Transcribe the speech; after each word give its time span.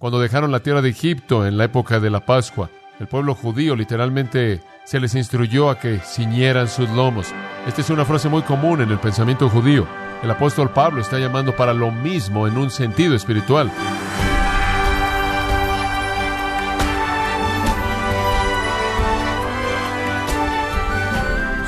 cuando 0.00 0.18
dejaron 0.18 0.50
la 0.50 0.60
tierra 0.60 0.80
de 0.80 0.88
Egipto 0.88 1.46
en 1.46 1.58
la 1.58 1.64
época 1.64 2.00
de 2.00 2.08
la 2.08 2.24
Pascua. 2.24 2.70
El 2.98 3.06
pueblo 3.06 3.34
judío 3.34 3.76
literalmente 3.76 4.60
se 4.84 4.98
les 4.98 5.14
instruyó 5.14 5.68
a 5.68 5.78
que 5.78 5.98
ciñeran 5.98 6.68
sus 6.68 6.88
lomos. 6.88 7.28
Esta 7.68 7.82
es 7.82 7.90
una 7.90 8.06
frase 8.06 8.30
muy 8.30 8.40
común 8.40 8.80
en 8.80 8.90
el 8.90 8.98
pensamiento 8.98 9.50
judío. 9.50 9.86
El 10.22 10.30
apóstol 10.30 10.70
Pablo 10.70 11.02
está 11.02 11.18
llamando 11.18 11.54
para 11.54 11.74
lo 11.74 11.90
mismo 11.90 12.48
en 12.48 12.56
un 12.56 12.70
sentido 12.70 13.14
espiritual. 13.14 13.70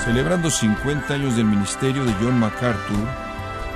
Celebrando 0.06 0.50
50 0.50 1.14
años 1.14 1.36
del 1.36 1.44
ministerio 1.44 2.02
de 2.04 2.14
John 2.14 2.40
MacArthur, 2.40 3.31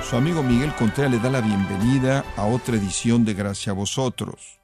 su 0.09 0.15
amigo 0.15 0.41
Miguel 0.41 0.73
Contreras 0.73 1.11
le 1.11 1.19
da 1.19 1.29
la 1.29 1.41
bienvenida 1.41 2.23
a 2.37 2.45
otra 2.45 2.77
edición 2.77 3.25
de 3.25 3.33
Gracia 3.33 3.73
a 3.73 3.75
vosotros. 3.75 4.57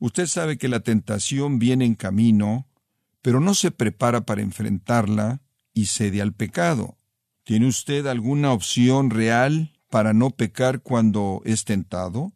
Usted 0.00 0.26
sabe 0.26 0.58
que 0.58 0.66
la 0.66 0.80
tentación 0.80 1.60
viene 1.60 1.84
en 1.84 1.94
camino, 1.94 2.66
pero 3.22 3.38
no 3.38 3.54
se 3.54 3.70
prepara 3.70 4.22
para 4.22 4.42
enfrentarla 4.42 5.42
y 5.74 5.86
cede 5.86 6.20
al 6.20 6.32
pecado. 6.32 6.98
¿Tiene 7.44 7.68
usted 7.68 8.08
alguna 8.08 8.52
opción 8.52 9.10
real 9.10 9.78
para 9.90 10.12
no 10.12 10.30
pecar 10.30 10.80
cuando 10.80 11.40
es 11.44 11.64
tentado? 11.64 12.32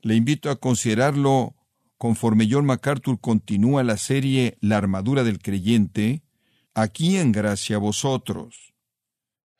Le 0.00 0.14
invito 0.14 0.48
a 0.48 0.56
considerarlo 0.56 1.54
conforme 1.98 2.48
John 2.50 2.64
MacArthur 2.64 3.20
continúa 3.20 3.82
la 3.82 3.98
serie 3.98 4.56
La 4.62 4.78
armadura 4.78 5.22
del 5.22 5.38
creyente, 5.38 6.22
aquí 6.72 7.18
en 7.18 7.30
gracia 7.30 7.76
a 7.76 7.80
vosotros. 7.80 8.71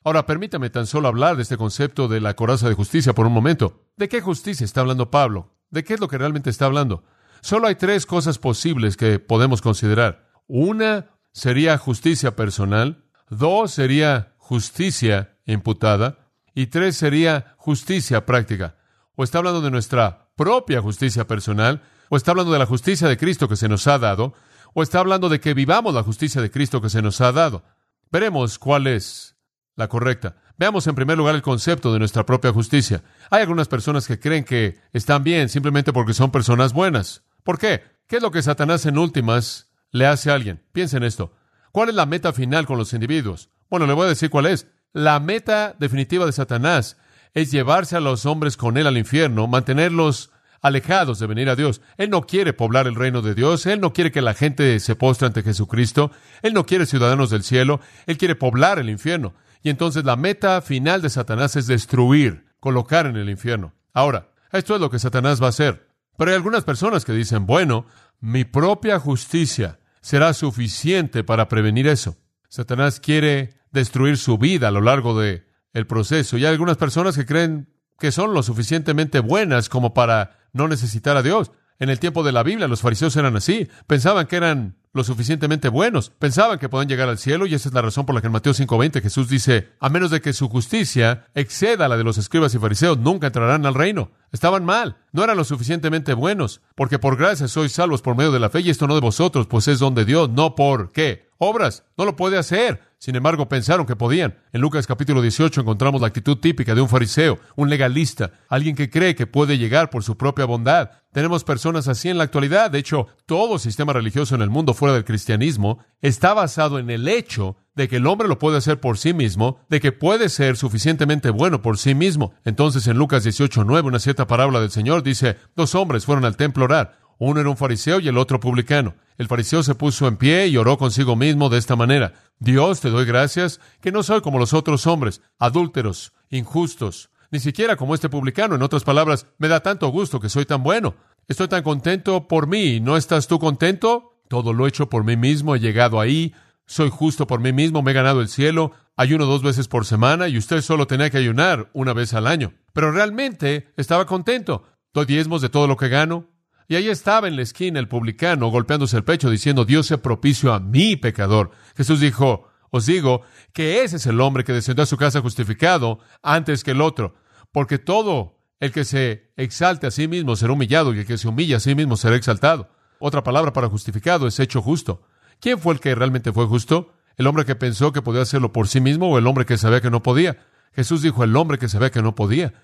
Ahora 0.03 0.25
permítame 0.25 0.69
tan 0.69 0.85
solo 0.85 1.07
hablar 1.07 1.37
de 1.37 1.43
este 1.43 1.57
concepto 1.57 2.07
de 2.07 2.19
la 2.19 2.35
coraza 2.35 2.67
de 2.67 2.75
justicia 2.75 3.13
por 3.13 3.25
un 3.25 3.33
momento. 3.33 3.85
¿De 3.95 4.09
qué 4.09 4.19
justicia 4.19 4.65
está 4.65 4.81
hablando 4.81 5.09
Pablo? 5.09 5.55
¿De 5.69 5.83
qué 5.83 5.93
es 5.93 5.99
lo 5.99 6.09
que 6.09 6.17
realmente 6.17 6.49
está 6.49 6.65
hablando? 6.65 7.03
Solo 7.41 7.67
hay 7.67 7.75
tres 7.75 8.05
cosas 8.05 8.37
posibles 8.37 8.97
que 8.97 9.19
podemos 9.19 9.61
considerar. 9.61 10.29
Una 10.47 11.07
sería 11.31 11.77
justicia 11.77 12.35
personal, 12.35 13.05
dos 13.29 13.71
sería 13.71 14.33
justicia 14.37 15.37
imputada 15.45 16.29
y 16.53 16.67
tres 16.67 16.97
sería 16.97 17.55
justicia 17.57 18.25
práctica. 18.25 18.75
O 19.15 19.23
está 19.23 19.37
hablando 19.37 19.61
de 19.61 19.71
nuestra 19.71 20.29
propia 20.35 20.81
justicia 20.81 21.27
personal, 21.27 21.81
o 22.09 22.17
está 22.17 22.31
hablando 22.31 22.51
de 22.51 22.59
la 22.59 22.65
justicia 22.65 23.07
de 23.07 23.17
Cristo 23.17 23.47
que 23.47 23.55
se 23.55 23.69
nos 23.69 23.87
ha 23.87 23.99
dado, 23.99 24.33
o 24.73 24.83
está 24.83 24.99
hablando 24.99 25.29
de 25.29 25.39
que 25.39 25.53
vivamos 25.53 25.93
la 25.93 26.03
justicia 26.03 26.41
de 26.41 26.51
Cristo 26.51 26.81
que 26.81 26.89
se 26.89 27.01
nos 27.01 27.21
ha 27.21 27.31
dado. 27.31 27.63
Veremos 28.11 28.59
cuál 28.59 28.87
es 28.87 29.32
la 29.75 29.87
correcta. 29.87 30.35
Veamos 30.57 30.85
en 30.87 30.95
primer 30.95 31.17
lugar 31.17 31.35
el 31.35 31.41
concepto 31.41 31.91
de 31.91 31.99
nuestra 31.99 32.25
propia 32.25 32.51
justicia. 32.51 33.03
Hay 33.29 33.41
algunas 33.41 33.67
personas 33.67 34.07
que 34.07 34.19
creen 34.19 34.43
que 34.43 34.79
están 34.93 35.23
bien 35.23 35.49
simplemente 35.49 35.93
porque 35.93 36.13
son 36.13 36.31
personas 36.31 36.73
buenas. 36.73 37.23
¿Por 37.43 37.57
qué? 37.57 37.83
¿Qué 38.07 38.17
es 38.17 38.21
lo 38.21 38.31
que 38.31 38.41
Satanás 38.41 38.85
en 38.85 38.97
últimas 38.97 39.69
le 39.91 40.05
hace 40.05 40.29
a 40.29 40.35
alguien? 40.35 40.63
Piensa 40.71 40.97
en 40.97 41.03
esto. 41.03 41.33
¿Cuál 41.71 41.89
es 41.89 41.95
la 41.95 42.05
meta 42.05 42.33
final 42.33 42.65
con 42.65 42.77
los 42.77 42.93
individuos? 42.93 43.49
Bueno, 43.69 43.87
le 43.87 43.93
voy 43.93 44.05
a 44.05 44.09
decir 44.09 44.29
cuál 44.29 44.45
es. 44.45 44.67
La 44.91 45.19
meta 45.19 45.75
definitiva 45.79 46.25
de 46.25 46.31
Satanás 46.31 46.97
es 47.33 47.51
llevarse 47.51 47.95
a 47.95 47.99
los 47.99 48.27
hombres 48.27 48.57
con 48.57 48.77
él 48.77 48.85
al 48.85 48.97
infierno, 48.97 49.47
mantenerlos 49.47 50.29
alejados 50.61 51.19
de 51.19 51.27
venir 51.27 51.49
a 51.49 51.55
Dios. 51.55 51.81
Él 51.97 52.09
no 52.09 52.21
quiere 52.21 52.53
poblar 52.53 52.87
el 52.87 52.95
reino 52.95 53.21
de 53.21 53.35
Dios, 53.35 53.65
Él 53.65 53.81
no 53.81 53.91
quiere 53.93 54.11
que 54.11 54.21
la 54.21 54.33
gente 54.33 54.79
se 54.79 54.95
postre 54.95 55.27
ante 55.27 55.43
Jesucristo, 55.43 56.11
Él 56.41 56.53
no 56.53 56.65
quiere 56.65 56.85
ciudadanos 56.85 57.29
del 57.29 57.43
cielo, 57.43 57.81
Él 58.07 58.17
quiere 58.17 58.35
poblar 58.35 58.79
el 58.79 58.89
infierno. 58.89 59.33
Y 59.63 59.69
entonces 59.69 60.03
la 60.03 60.17
meta 60.17 60.61
final 60.61 61.01
de 61.01 61.09
Satanás 61.09 61.55
es 61.55 61.67
destruir, 61.67 62.45
colocar 62.59 63.05
en 63.05 63.15
el 63.15 63.29
infierno. 63.29 63.73
Ahora, 63.93 64.29
esto 64.51 64.75
es 64.75 64.81
lo 64.81 64.89
que 64.89 64.99
Satanás 64.99 65.41
va 65.41 65.47
a 65.47 65.49
hacer. 65.49 65.87
Pero 66.17 66.29
hay 66.29 66.35
algunas 66.35 66.63
personas 66.63 67.05
que 67.05 67.13
dicen, 67.13 67.45
bueno, 67.45 67.85
mi 68.19 68.43
propia 68.43 68.99
justicia 68.99 69.79
será 70.01 70.33
suficiente 70.33 71.23
para 71.23 71.47
prevenir 71.47 71.87
eso. 71.87 72.17
Satanás 72.49 72.99
quiere 72.99 73.55
destruir 73.71 74.17
su 74.17 74.37
vida 74.37 74.67
a 74.67 74.71
lo 74.71 74.81
largo 74.81 75.19
de 75.19 75.47
el 75.71 75.87
proceso. 75.87 76.37
Y 76.37 76.45
hay 76.45 76.51
algunas 76.51 76.77
personas 76.77 77.15
que 77.15 77.25
creen 77.25 77.73
que 77.99 78.11
son 78.11 78.33
lo 78.33 78.43
suficientemente 78.43 79.19
buenas 79.19 79.69
como 79.69 79.93
para 79.93 80.37
no 80.51 80.67
necesitar 80.67 81.17
a 81.17 81.23
Dios. 81.23 81.51
En 81.79 81.89
el 81.89 81.99
tiempo 81.99 82.23
de 82.23 82.31
la 82.31 82.43
Biblia 82.43 82.67
los 82.67 82.81
fariseos 82.81 83.15
eran 83.15 83.35
así, 83.35 83.67
pensaban 83.87 84.27
que 84.27 84.35
eran 84.35 84.75
lo 84.93 85.03
suficientemente 85.03 85.69
buenos, 85.69 86.11
pensaban 86.11 86.59
que 86.59 86.69
podían 86.69 86.87
llegar 86.87 87.09
al 87.09 87.17
cielo 87.17 87.47
y 87.47 87.55
esa 87.55 87.69
es 87.69 87.73
la 87.73 87.81
razón 87.81 88.05
por 88.05 88.13
la 88.13 88.21
que 88.21 88.27
en 88.27 88.33
Mateo 88.33 88.53
5:20 88.53 89.01
Jesús 89.01 89.27
dice, 89.27 89.71
a 89.79 89.89
menos 89.89 90.11
de 90.11 90.21
que 90.21 90.33
su 90.33 90.49
justicia 90.49 91.25
exceda 91.33 91.87
la 91.87 91.97
de 91.97 92.03
los 92.03 92.19
escribas 92.19 92.53
y 92.53 92.59
fariseos, 92.59 92.99
nunca 92.99 93.27
entrarán 93.27 93.65
al 93.65 93.73
reino. 93.73 94.11
Estaban 94.31 94.65
mal, 94.65 94.97
no 95.11 95.23
eran 95.23 95.37
lo 95.37 95.43
suficientemente 95.43 96.13
buenos, 96.13 96.61
porque 96.75 96.99
por 96.99 97.17
gracia 97.17 97.47
sois 97.47 97.71
salvos 97.71 98.01
por 98.01 98.15
medio 98.15 98.31
de 98.31 98.39
la 98.39 98.49
fe 98.49 98.61
y 98.61 98.69
esto 98.69 98.87
no 98.87 98.95
de 98.95 99.01
vosotros, 99.01 99.47
pues 99.47 99.67
es 99.67 99.79
don 99.79 99.95
de 99.95 100.05
Dios, 100.05 100.29
no 100.29 100.55
por 100.55 100.91
qué. 100.91 101.32
Obras, 101.43 101.83
no 101.97 102.05
lo 102.05 102.15
puede 102.15 102.37
hacer. 102.37 102.79
Sin 102.97 103.17
embargo, 103.17 103.49
pensaron 103.49 103.85
que 103.85 103.97
podían. 103.97 104.37
En 104.53 104.61
Lucas 104.61 104.87
capítulo 104.87 105.21
18 105.21 105.59
encontramos 105.59 105.99
la 105.99 106.07
actitud 106.07 106.37
típica 106.37 106.73
de 106.73 106.79
un 106.79 106.87
fariseo, 106.87 107.37
un 107.57 107.69
legalista, 107.69 108.31
alguien 108.47 108.77
que 108.77 108.89
cree 108.89 109.13
que 109.13 109.27
puede 109.27 109.57
llegar 109.57 109.89
por 109.89 110.05
su 110.05 110.15
propia 110.15 110.45
bondad. 110.45 110.91
Tenemos 111.11 111.43
personas 111.43 111.89
así 111.89 112.07
en 112.07 112.17
la 112.17 112.23
actualidad. 112.23 112.71
De 112.71 112.79
hecho, 112.79 113.07
todo 113.25 113.59
sistema 113.59 113.91
religioso 113.91 114.35
en 114.35 114.41
el 114.41 114.49
mundo 114.49 114.73
fuera 114.73 114.93
del 114.93 115.03
cristianismo 115.03 115.79
está 116.01 116.33
basado 116.33 116.79
en 116.79 116.89
el 116.89 117.09
hecho 117.09 117.57
de 117.75 117.89
que 117.89 117.97
el 117.97 118.07
hombre 118.07 118.27
lo 118.27 118.39
puede 118.39 118.57
hacer 118.57 118.79
por 118.79 118.97
sí 118.97 119.13
mismo, 119.13 119.59
de 119.69 119.81
que 119.81 119.91
puede 119.91 120.29
ser 120.29 120.55
suficientemente 120.55 121.29
bueno 121.29 121.61
por 121.61 121.77
sí 121.77 121.95
mismo. 121.95 122.33
Entonces, 122.45 122.87
en 122.87 122.97
Lucas 122.97 123.25
18.9, 123.25 123.83
una 123.83 123.99
cierta 123.99 124.27
parábola 124.27 124.61
del 124.61 124.71
Señor 124.71 125.03
dice, 125.03 125.37
dos 125.55 125.75
hombres 125.75 126.05
fueron 126.05 126.23
al 126.23 126.37
templo 126.37 126.65
orar. 126.65 127.02
Uno 127.17 127.39
era 127.39 127.49
un 127.49 127.57
fariseo 127.57 127.99
y 127.99 128.07
el 128.07 128.17
otro 128.17 128.39
publicano. 128.39 128.95
El 129.17 129.27
fariseo 129.27 129.63
se 129.63 129.75
puso 129.75 130.07
en 130.07 130.17
pie 130.17 130.47
y 130.47 130.57
oró 130.57 130.77
consigo 130.77 131.15
mismo 131.15 131.49
de 131.49 131.57
esta 131.57 131.75
manera. 131.75 132.13
Dios, 132.39 132.81
te 132.81 132.89
doy 132.89 133.05
gracias 133.05 133.59
que 133.81 133.91
no 133.91 134.03
soy 134.03 134.21
como 134.21 134.39
los 134.39 134.53
otros 134.53 134.87
hombres, 134.87 135.21
adúlteros, 135.39 136.13
injustos, 136.29 137.09
ni 137.31 137.39
siquiera 137.39 137.75
como 137.75 137.95
este 137.95 138.09
publicano. 138.09 138.55
En 138.55 138.63
otras 138.63 138.83
palabras, 138.83 139.27
me 139.37 139.47
da 139.47 139.61
tanto 139.61 139.87
gusto 139.89 140.19
que 140.19 140.29
soy 140.29 140.45
tan 140.45 140.63
bueno. 140.63 140.95
Estoy 141.27 141.47
tan 141.47 141.63
contento 141.63 142.27
por 142.27 142.47
mí. 142.47 142.79
¿No 142.79 142.97
estás 142.97 143.27
tú 143.27 143.39
contento? 143.39 144.19
Todo 144.27 144.53
lo 144.53 144.65
he 144.65 144.69
hecho 144.69 144.89
por 144.89 145.03
mí 145.03 145.15
mismo, 145.15 145.55
he 145.55 145.59
llegado 145.59 145.99
ahí, 145.99 146.33
soy 146.65 146.89
justo 146.89 147.27
por 147.27 147.39
mí 147.39 147.53
mismo, 147.53 147.81
me 147.81 147.91
he 147.91 147.93
ganado 147.93 148.21
el 148.21 148.29
cielo, 148.29 148.71
ayuno 148.95 149.25
dos 149.25 149.43
veces 149.43 149.67
por 149.67 149.85
semana 149.85 150.27
y 150.27 150.37
usted 150.37 150.61
solo 150.61 150.87
tenía 150.87 151.09
que 151.09 151.17
ayunar 151.17 151.69
una 151.73 151.93
vez 151.93 152.13
al 152.13 152.27
año. 152.27 152.53
Pero 152.73 152.91
realmente 152.91 153.71
estaba 153.77 154.05
contento. 154.05 154.63
Doy 154.93 155.05
diezmos 155.05 155.41
de 155.41 155.49
todo 155.49 155.67
lo 155.67 155.77
que 155.77 155.89
gano, 155.89 156.29
y 156.73 156.75
ahí 156.75 156.89
estaba 156.89 157.27
en 157.27 157.35
la 157.35 157.43
esquina 157.43 157.79
el 157.79 157.87
publicano 157.87 158.47
golpeándose 158.47 158.97
el 158.97 159.03
pecho 159.03 159.29
diciendo, 159.29 159.63
Dios 159.63 159.85
sea 159.85 160.01
propicio 160.01 160.51
a 160.55 160.59
mi 160.59 160.95
pecador. 160.95 161.51
Jesús 161.77 161.99
dijo, 161.99 162.47
os 162.71 162.87
digo 162.87 163.21
que 163.53 163.83
ese 163.83 163.97
es 163.97 164.07
el 164.07 164.19
hombre 164.19 164.43
que 164.43 164.53
descendió 164.53 164.81
a 164.81 164.87
su 164.87 164.97
casa 164.97 165.21
justificado 165.21 165.99
antes 166.23 166.63
que 166.63 166.71
el 166.71 166.81
otro, 166.81 167.13
porque 167.51 167.77
todo 167.77 168.39
el 168.59 168.71
que 168.71 168.85
se 168.85 169.31
exalte 169.37 169.85
a 169.85 169.91
sí 169.91 170.07
mismo 170.07 170.35
será 170.35 170.53
humillado 170.53 170.95
y 170.95 170.97
el 170.97 171.05
que 171.05 171.19
se 171.19 171.27
humilla 171.27 171.57
a 171.57 171.59
sí 171.59 171.75
mismo 171.75 171.95
será 171.95 172.15
exaltado. 172.15 172.71
Otra 172.97 173.23
palabra 173.23 173.53
para 173.53 173.69
justificado 173.69 174.25
es 174.25 174.39
hecho 174.39 174.59
justo. 174.63 175.03
¿Quién 175.39 175.59
fue 175.59 175.75
el 175.75 175.79
que 175.79 175.93
realmente 175.93 176.33
fue 176.33 176.47
justo? 176.47 176.91
¿El 177.17 177.27
hombre 177.27 177.45
que 177.45 177.53
pensó 177.53 177.93
que 177.93 178.01
podía 178.01 178.23
hacerlo 178.23 178.51
por 178.51 178.67
sí 178.67 178.81
mismo 178.81 179.11
o 179.11 179.19
el 179.19 179.27
hombre 179.27 179.45
que 179.45 179.59
sabía 179.59 179.79
que 179.79 179.91
no 179.91 180.01
podía? 180.01 180.39
Jesús 180.71 181.03
dijo 181.03 181.23
el 181.23 181.35
hombre 181.35 181.59
que 181.59 181.69
sabía 181.69 181.91
que 181.91 182.01
no 182.01 182.15
podía. 182.15 182.55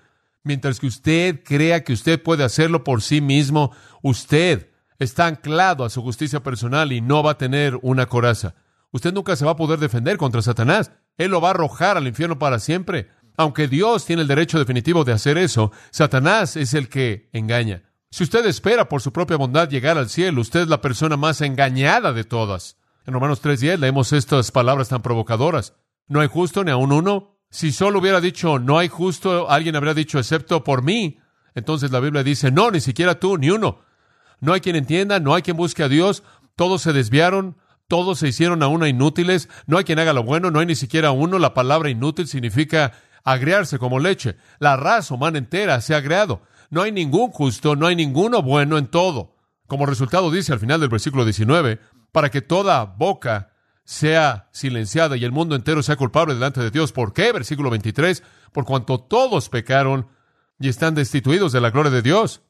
Mientras 0.42 0.80
que 0.80 0.86
usted 0.86 1.42
crea 1.44 1.84
que 1.84 1.92
usted 1.92 2.22
puede 2.22 2.44
hacerlo 2.44 2.82
por 2.84 3.02
sí 3.02 3.20
mismo, 3.20 3.72
usted 4.02 4.70
está 4.98 5.26
anclado 5.26 5.84
a 5.84 5.90
su 5.90 6.02
justicia 6.02 6.42
personal 6.42 6.92
y 6.92 7.00
no 7.00 7.22
va 7.22 7.32
a 7.32 7.38
tener 7.38 7.78
una 7.82 8.06
coraza. 8.06 8.54
Usted 8.92 9.12
nunca 9.12 9.36
se 9.36 9.44
va 9.44 9.52
a 9.52 9.56
poder 9.56 9.78
defender 9.78 10.16
contra 10.16 10.42
Satanás. 10.42 10.92
Él 11.16 11.30
lo 11.30 11.40
va 11.40 11.48
a 11.48 11.50
arrojar 11.52 11.96
al 11.96 12.06
infierno 12.06 12.38
para 12.38 12.58
siempre. 12.58 13.08
Aunque 13.36 13.68
Dios 13.68 14.04
tiene 14.04 14.22
el 14.22 14.28
derecho 14.28 14.58
definitivo 14.58 15.04
de 15.04 15.12
hacer 15.12 15.38
eso, 15.38 15.72
Satanás 15.90 16.56
es 16.56 16.74
el 16.74 16.88
que 16.88 17.30
engaña. 17.32 17.84
Si 18.10 18.24
usted 18.24 18.44
espera 18.46 18.88
por 18.88 19.00
su 19.00 19.12
propia 19.12 19.36
bondad 19.36 19.68
llegar 19.68 19.96
al 19.96 20.10
cielo, 20.10 20.40
usted 20.40 20.62
es 20.62 20.68
la 20.68 20.80
persona 20.80 21.16
más 21.16 21.40
engañada 21.40 22.12
de 22.12 22.24
todas. 22.24 22.76
En 23.06 23.14
Romanos 23.14 23.42
3.10 23.42 23.78
leemos 23.78 24.12
estas 24.12 24.50
palabras 24.50 24.88
tan 24.88 25.00
provocadoras. 25.00 25.74
No 26.08 26.20
hay 26.20 26.28
justo 26.28 26.64
ni 26.64 26.72
aun 26.72 26.92
uno. 26.92 27.39
Si 27.50 27.72
solo 27.72 27.98
hubiera 27.98 28.20
dicho, 28.20 28.60
no 28.60 28.78
hay 28.78 28.86
justo, 28.86 29.50
alguien 29.50 29.74
habría 29.74 29.92
dicho, 29.92 30.18
excepto 30.18 30.62
por 30.62 30.82
mí. 30.82 31.18
Entonces 31.54 31.90
la 31.90 31.98
Biblia 31.98 32.22
dice, 32.22 32.52
no, 32.52 32.70
ni 32.70 32.80
siquiera 32.80 33.18
tú, 33.18 33.38
ni 33.38 33.50
uno. 33.50 33.80
No 34.38 34.52
hay 34.52 34.60
quien 34.60 34.76
entienda, 34.76 35.18
no 35.18 35.34
hay 35.34 35.42
quien 35.42 35.56
busque 35.56 35.82
a 35.82 35.88
Dios, 35.88 36.22
todos 36.54 36.82
se 36.82 36.92
desviaron, 36.92 37.56
todos 37.88 38.20
se 38.20 38.28
hicieron 38.28 38.62
a 38.62 38.68
una 38.68 38.88
inútiles, 38.88 39.48
no 39.66 39.78
hay 39.78 39.84
quien 39.84 39.98
haga 39.98 40.12
lo 40.12 40.22
bueno, 40.22 40.52
no 40.52 40.60
hay 40.60 40.66
ni 40.66 40.76
siquiera 40.76 41.10
uno. 41.10 41.40
La 41.40 41.52
palabra 41.52 41.90
inútil 41.90 42.28
significa 42.28 42.92
agriarse 43.24 43.80
como 43.80 43.98
leche. 43.98 44.36
La 44.60 44.76
raza 44.76 45.14
humana 45.14 45.38
entera 45.38 45.80
se 45.80 45.94
ha 45.94 45.98
agriado. 45.98 46.42
No 46.70 46.82
hay 46.82 46.92
ningún 46.92 47.32
justo, 47.32 47.74
no 47.74 47.88
hay 47.88 47.96
ninguno 47.96 48.42
bueno 48.42 48.78
en 48.78 48.86
todo. 48.86 49.34
Como 49.66 49.86
resultado 49.86 50.30
dice 50.30 50.52
al 50.52 50.60
final 50.60 50.80
del 50.80 50.88
versículo 50.88 51.24
19, 51.24 51.80
para 52.12 52.30
que 52.30 52.42
toda 52.42 52.84
boca 52.84 53.49
sea 53.90 54.46
silenciada 54.52 55.16
y 55.16 55.24
el 55.24 55.32
mundo 55.32 55.56
entero 55.56 55.82
sea 55.82 55.96
culpable 55.96 56.34
delante 56.34 56.60
de 56.60 56.70
Dios. 56.70 56.92
¿Por 56.92 57.12
qué? 57.12 57.32
Versículo 57.32 57.70
23, 57.70 58.22
por 58.52 58.64
cuanto 58.64 59.00
todos 59.00 59.48
pecaron 59.48 60.06
y 60.60 60.68
están 60.68 60.94
destituidos 60.94 61.50
de 61.50 61.60
la 61.60 61.70
gloria 61.70 61.90
de 61.90 62.00
Dios. 62.00 62.40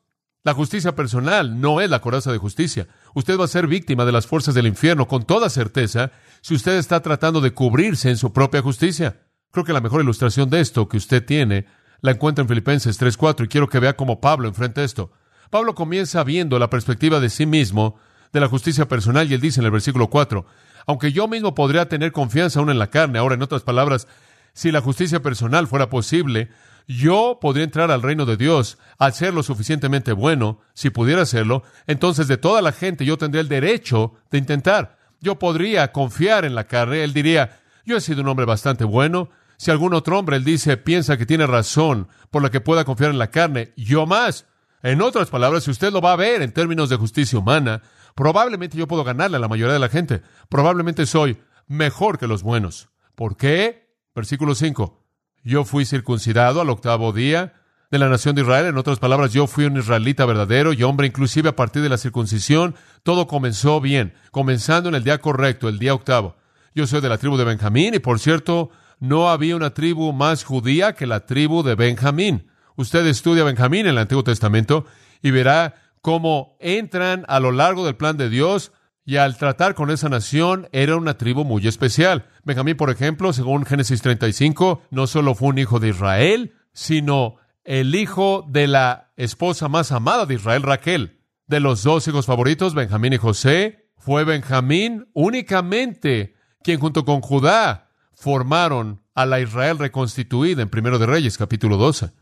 La 0.42 0.52
justicia 0.52 0.94
personal 0.94 1.58
no 1.58 1.80
es 1.80 1.88
la 1.88 2.02
coraza 2.02 2.30
de 2.30 2.36
justicia. 2.36 2.88
Usted 3.14 3.40
va 3.40 3.46
a 3.46 3.48
ser 3.48 3.68
víctima 3.68 4.04
de 4.04 4.12
las 4.12 4.26
fuerzas 4.26 4.54
del 4.54 4.66
infierno 4.66 5.08
con 5.08 5.24
toda 5.24 5.48
certeza 5.48 6.12
si 6.42 6.54
usted 6.54 6.76
está 6.76 7.00
tratando 7.00 7.40
de 7.40 7.54
cubrirse 7.54 8.10
en 8.10 8.18
su 8.18 8.34
propia 8.34 8.60
justicia. 8.60 9.22
Creo 9.50 9.64
que 9.64 9.72
la 9.72 9.80
mejor 9.80 10.02
ilustración 10.02 10.50
de 10.50 10.60
esto 10.60 10.90
que 10.90 10.98
usted 10.98 11.24
tiene 11.24 11.64
la 12.02 12.10
encuentra 12.10 12.42
en 12.42 12.48
Filipenses 12.48 13.00
3.4 13.00 13.46
y 13.46 13.48
quiero 13.48 13.70
que 13.70 13.80
vea 13.80 13.96
cómo 13.96 14.20
Pablo 14.20 14.46
enfrenta 14.46 14.84
esto. 14.84 15.10
Pablo 15.48 15.74
comienza 15.74 16.22
viendo 16.22 16.58
la 16.58 16.68
perspectiva 16.68 17.18
de 17.18 17.30
sí 17.30 17.46
mismo, 17.46 17.98
de 18.30 18.40
la 18.40 18.48
justicia 18.48 18.86
personal, 18.86 19.30
y 19.30 19.34
él 19.34 19.40
dice 19.40 19.60
en 19.60 19.64
el 19.64 19.72
versículo 19.72 20.08
4, 20.08 20.44
aunque 20.86 21.12
yo 21.12 21.28
mismo 21.28 21.54
podría 21.54 21.88
tener 21.88 22.12
confianza 22.12 22.60
aún 22.60 22.70
en 22.70 22.78
la 22.78 22.90
carne, 22.90 23.18
ahora 23.18 23.34
en 23.34 23.42
otras 23.42 23.62
palabras, 23.62 24.06
si 24.52 24.72
la 24.72 24.80
justicia 24.80 25.22
personal 25.22 25.66
fuera 25.66 25.88
posible, 25.88 26.50
yo 26.86 27.38
podría 27.40 27.64
entrar 27.64 27.90
al 27.90 28.02
reino 28.02 28.26
de 28.26 28.36
Dios 28.36 28.78
al 28.98 29.12
ser 29.14 29.32
lo 29.32 29.42
suficientemente 29.42 30.12
bueno, 30.12 30.60
si 30.74 30.90
pudiera 30.90 31.22
hacerlo, 31.22 31.62
entonces 31.86 32.26
de 32.26 32.36
toda 32.36 32.62
la 32.62 32.72
gente 32.72 33.04
yo 33.04 33.16
tendría 33.16 33.42
el 33.42 33.48
derecho 33.48 34.14
de 34.30 34.38
intentar. 34.38 34.98
Yo 35.20 35.38
podría 35.38 35.92
confiar 35.92 36.44
en 36.44 36.54
la 36.54 36.64
carne, 36.64 37.04
él 37.04 37.12
diría, 37.12 37.60
yo 37.84 37.96
he 37.96 38.00
sido 38.00 38.22
un 38.22 38.28
hombre 38.28 38.46
bastante 38.46 38.84
bueno, 38.84 39.30
si 39.56 39.70
algún 39.70 39.92
otro 39.92 40.18
hombre, 40.18 40.36
él 40.36 40.44
dice, 40.44 40.78
piensa 40.78 41.18
que 41.18 41.26
tiene 41.26 41.46
razón 41.46 42.08
por 42.30 42.42
la 42.42 42.50
que 42.50 42.62
pueda 42.62 42.84
confiar 42.84 43.10
en 43.10 43.18
la 43.18 43.30
carne, 43.30 43.72
yo 43.76 44.06
más. 44.06 44.46
En 44.82 45.02
otras 45.02 45.28
palabras, 45.28 45.64
si 45.64 45.70
usted 45.70 45.92
lo 45.92 46.00
va 46.00 46.14
a 46.14 46.16
ver 46.16 46.40
en 46.40 46.52
términos 46.52 46.88
de 46.88 46.96
justicia 46.96 47.38
humana, 47.38 47.82
probablemente 48.14 48.76
yo 48.76 48.86
puedo 48.86 49.04
ganarle 49.04 49.36
a 49.36 49.40
la 49.40 49.48
mayoría 49.48 49.72
de 49.72 49.78
la 49.78 49.88
gente. 49.88 50.22
Probablemente 50.48 51.06
soy 51.06 51.38
mejor 51.66 52.18
que 52.18 52.26
los 52.26 52.42
buenos. 52.42 52.88
¿Por 53.14 53.36
qué? 53.36 53.94
Versículo 54.14 54.54
5. 54.54 55.04
Yo 55.44 55.64
fui 55.64 55.84
circuncidado 55.84 56.60
al 56.60 56.70
octavo 56.70 57.12
día 57.12 57.54
de 57.90 57.98
la 57.98 58.08
nación 58.08 58.34
de 58.34 58.42
Israel. 58.42 58.66
En 58.66 58.78
otras 58.78 58.98
palabras, 58.98 59.32
yo 59.32 59.46
fui 59.46 59.64
un 59.64 59.76
israelita 59.76 60.24
verdadero 60.26 60.72
y 60.72 60.82
hombre, 60.82 61.06
inclusive 61.06 61.48
a 61.48 61.56
partir 61.56 61.82
de 61.82 61.88
la 61.88 61.98
circuncisión, 61.98 62.74
todo 63.02 63.26
comenzó 63.26 63.80
bien, 63.80 64.14
comenzando 64.30 64.88
en 64.88 64.94
el 64.94 65.04
día 65.04 65.18
correcto, 65.18 65.68
el 65.68 65.78
día 65.78 65.94
octavo. 65.94 66.36
Yo 66.74 66.86
soy 66.86 67.00
de 67.00 67.08
la 67.08 67.18
tribu 67.18 67.36
de 67.36 67.44
Benjamín 67.44 67.94
y, 67.94 67.98
por 67.98 68.20
cierto, 68.20 68.70
no 69.00 69.28
había 69.28 69.56
una 69.56 69.70
tribu 69.70 70.12
más 70.12 70.44
judía 70.44 70.94
que 70.94 71.06
la 71.06 71.26
tribu 71.26 71.62
de 71.62 71.74
Benjamín. 71.74 72.48
Usted 72.76 73.04
estudia 73.06 73.44
Benjamín 73.44 73.86
en 73.86 73.92
el 73.92 73.98
Antiguo 73.98 74.22
Testamento 74.22 74.86
y 75.22 75.30
verá 75.30 75.74
cómo 76.00 76.56
entran 76.60 77.24
a 77.28 77.40
lo 77.40 77.52
largo 77.52 77.84
del 77.84 77.96
plan 77.96 78.16
de 78.16 78.28
Dios 78.28 78.72
y 79.04 79.16
al 79.16 79.36
tratar 79.36 79.74
con 79.74 79.90
esa 79.90 80.08
nación 80.08 80.68
era 80.72 80.96
una 80.96 81.18
tribu 81.18 81.44
muy 81.44 81.66
especial. 81.66 82.26
Benjamín, 82.44 82.76
por 82.76 82.90
ejemplo, 82.90 83.32
según 83.32 83.64
Génesis 83.64 84.02
35, 84.02 84.82
no 84.90 85.06
solo 85.06 85.34
fue 85.34 85.48
un 85.48 85.58
hijo 85.58 85.80
de 85.80 85.88
Israel, 85.88 86.54
sino 86.72 87.36
el 87.64 87.94
hijo 87.94 88.44
de 88.48 88.66
la 88.66 89.12
esposa 89.16 89.68
más 89.68 89.92
amada 89.92 90.26
de 90.26 90.34
Israel, 90.34 90.62
Raquel. 90.62 91.20
De 91.46 91.60
los 91.60 91.82
dos 91.82 92.06
hijos 92.06 92.26
favoritos, 92.26 92.74
Benjamín 92.74 93.14
y 93.14 93.16
José, 93.16 93.90
fue 93.96 94.24
Benjamín 94.24 95.08
únicamente 95.12 96.34
quien 96.62 96.78
junto 96.78 97.04
con 97.04 97.20
Judá 97.20 97.90
formaron 98.12 99.02
a 99.14 99.26
la 99.26 99.40
Israel 99.40 99.78
reconstituida 99.78 100.62
en 100.62 100.68
Primero 100.68 100.98
de 100.98 101.06
Reyes, 101.06 101.36
capítulo 101.36 101.76
12. 101.76 102.12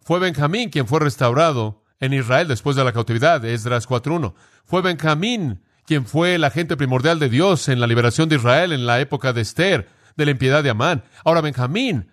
Fue 0.00 0.18
Benjamín 0.18 0.70
quien 0.70 0.86
fue 0.86 1.00
restaurado 1.00 1.84
en 2.00 2.12
Israel 2.12 2.48
después 2.48 2.76
de 2.76 2.84
la 2.84 2.92
cautividad, 2.92 3.44
Esdras 3.44 3.88
4.1. 3.88 4.34
Fue 4.64 4.82
Benjamín 4.82 5.62
quien 5.84 6.04
fue 6.04 6.34
el 6.34 6.44
agente 6.44 6.76
primordial 6.76 7.18
de 7.18 7.30
Dios 7.30 7.68
en 7.68 7.80
la 7.80 7.86
liberación 7.86 8.28
de 8.28 8.36
Israel 8.36 8.72
en 8.72 8.84
la 8.86 9.00
época 9.00 9.32
de 9.32 9.40
Esther, 9.40 9.88
de 10.16 10.24
la 10.26 10.32
impiedad 10.32 10.62
de 10.62 10.70
Amán. 10.70 11.02
Ahora 11.24 11.40
Benjamín 11.40 12.10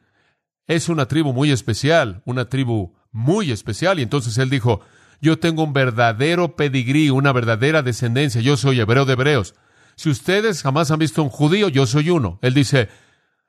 es 0.67 0.87
una 0.89 1.07
tribu 1.07 1.33
muy 1.33 1.51
especial, 1.51 2.21
una 2.25 2.45
tribu 2.45 2.95
muy 3.11 3.51
especial. 3.51 3.99
Y 3.99 4.03
entonces 4.03 4.37
él 4.37 4.49
dijo, 4.49 4.81
yo 5.21 5.39
tengo 5.39 5.63
un 5.63 5.73
verdadero 5.73 6.55
pedigrí, 6.55 7.09
una 7.09 7.33
verdadera 7.33 7.81
descendencia, 7.81 8.41
yo 8.41 8.57
soy 8.57 8.79
hebreo 8.79 9.05
de 9.05 9.13
hebreos. 9.13 9.55
Si 9.95 10.09
ustedes 10.09 10.61
jamás 10.61 10.91
han 10.91 10.99
visto 10.99 11.21
un 11.23 11.29
judío, 11.29 11.69
yo 11.69 11.85
soy 11.85 12.09
uno. 12.09 12.39
Él 12.41 12.53
dice, 12.53 12.89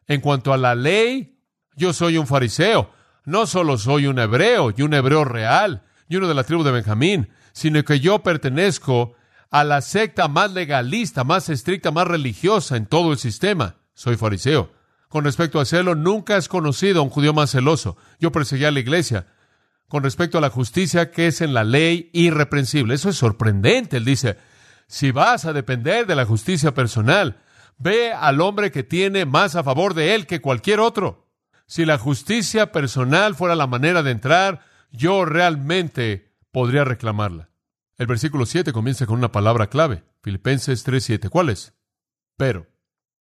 en 0.07 0.21
cuanto 0.21 0.53
a 0.53 0.57
la 0.57 0.75
ley, 0.75 1.39
yo 1.77 1.93
soy 1.93 2.19
un 2.19 2.27
fariseo. 2.27 2.91
No 3.25 3.47
solo 3.47 3.79
soy 3.79 4.07
un 4.07 4.19
hebreo 4.19 4.73
y 4.77 4.83
un 4.83 4.95
hebreo 4.95 5.25
real 5.25 5.83
y 6.09 6.17
uno 6.17 6.29
de 6.29 6.35
la 6.35 6.45
tribu 6.45 6.63
de 6.63 6.73
Benjamín, 6.73 7.29
sino 7.53 7.83
que 7.85 8.01
yo 8.01 8.21
pertenezco 8.23 9.15
a 9.51 9.65
la 9.65 9.81
secta 9.81 10.29
más 10.29 10.53
legalista, 10.53 11.25
más 11.25 11.49
estricta, 11.49 11.91
más 11.91 12.07
religiosa 12.07 12.77
en 12.77 12.87
todo 12.87 13.13
el 13.13 13.19
sistema. 13.19 13.77
Soy 13.95 14.17
fariseo. 14.17 14.71
Con 15.09 15.25
respecto 15.25 15.59
a 15.59 15.63
hacerlo, 15.63 15.95
nunca 15.95 16.37
has 16.37 16.49
conocido 16.49 17.01
a 17.01 17.03
un 17.03 17.11
judío 17.11 17.33
más 17.33 17.51
celoso. 17.51 17.97
Yo 18.21 18.33
perseguía 18.33 18.69
a 18.69 18.73
la 18.73 18.81
iglesia. 18.81 19.27
Con 19.89 20.03
respecto 20.03 20.39
a 20.39 20.41
la 20.41 20.51
justicia 20.51 21.11
que 21.11 21.29
es 21.29 21.41
en 21.41 21.55
la 21.55 21.65
ley 21.65 22.11
irreprensible. 22.13 22.95
Eso 22.95 23.09
es 23.09 23.17
sorprendente. 23.17 23.99
Él 23.99 24.05
dice, 24.05 24.37
si 24.89 25.13
vas 25.13 25.45
a 25.45 25.53
depender 25.53 26.07
de 26.07 26.17
la 26.17 26.27
justicia 26.27 26.75
personal, 26.75 27.41
ve 27.79 28.13
al 28.13 28.41
hombre 28.41 28.71
que 28.71 28.83
tiene 28.83 29.25
más 29.25 29.55
a 29.55 29.65
favor 29.65 29.95
de 29.95 30.15
él 30.15 30.27
que 30.27 30.41
cualquier 30.41 30.81
otro. 30.81 31.29
Si 31.67 31.85
la 31.85 31.99
justicia 31.99 32.73
personal 32.73 33.35
fuera 33.35 33.57
la 33.57 33.67
manera 33.67 34.03
de 34.03 34.11
entrar, 34.11 34.61
yo 34.91 35.25
realmente 35.25 36.37
podría 36.51 36.85
reclamarla. 36.85 37.51
El 37.99 38.07
versículo 38.07 38.47
7 38.47 38.73
comienza 38.73 39.07
con 39.07 39.19
una 39.19 39.33
palabra 39.33 39.69
clave, 39.69 40.05
Filipenses 40.23 40.85
3:7. 40.85 41.29
¿Cuál 41.31 41.51
es? 41.51 41.75
Pero, 42.37 42.67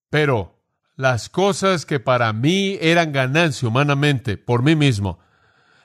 pero, 0.09 0.61
las 0.95 1.29
cosas 1.29 1.85
que 1.85 1.99
para 1.99 2.31
mí 2.33 2.77
eran 2.81 3.11
ganancia 3.11 3.67
humanamente, 3.67 4.37
por 4.37 4.63
mí 4.63 4.75
mismo, 4.75 5.19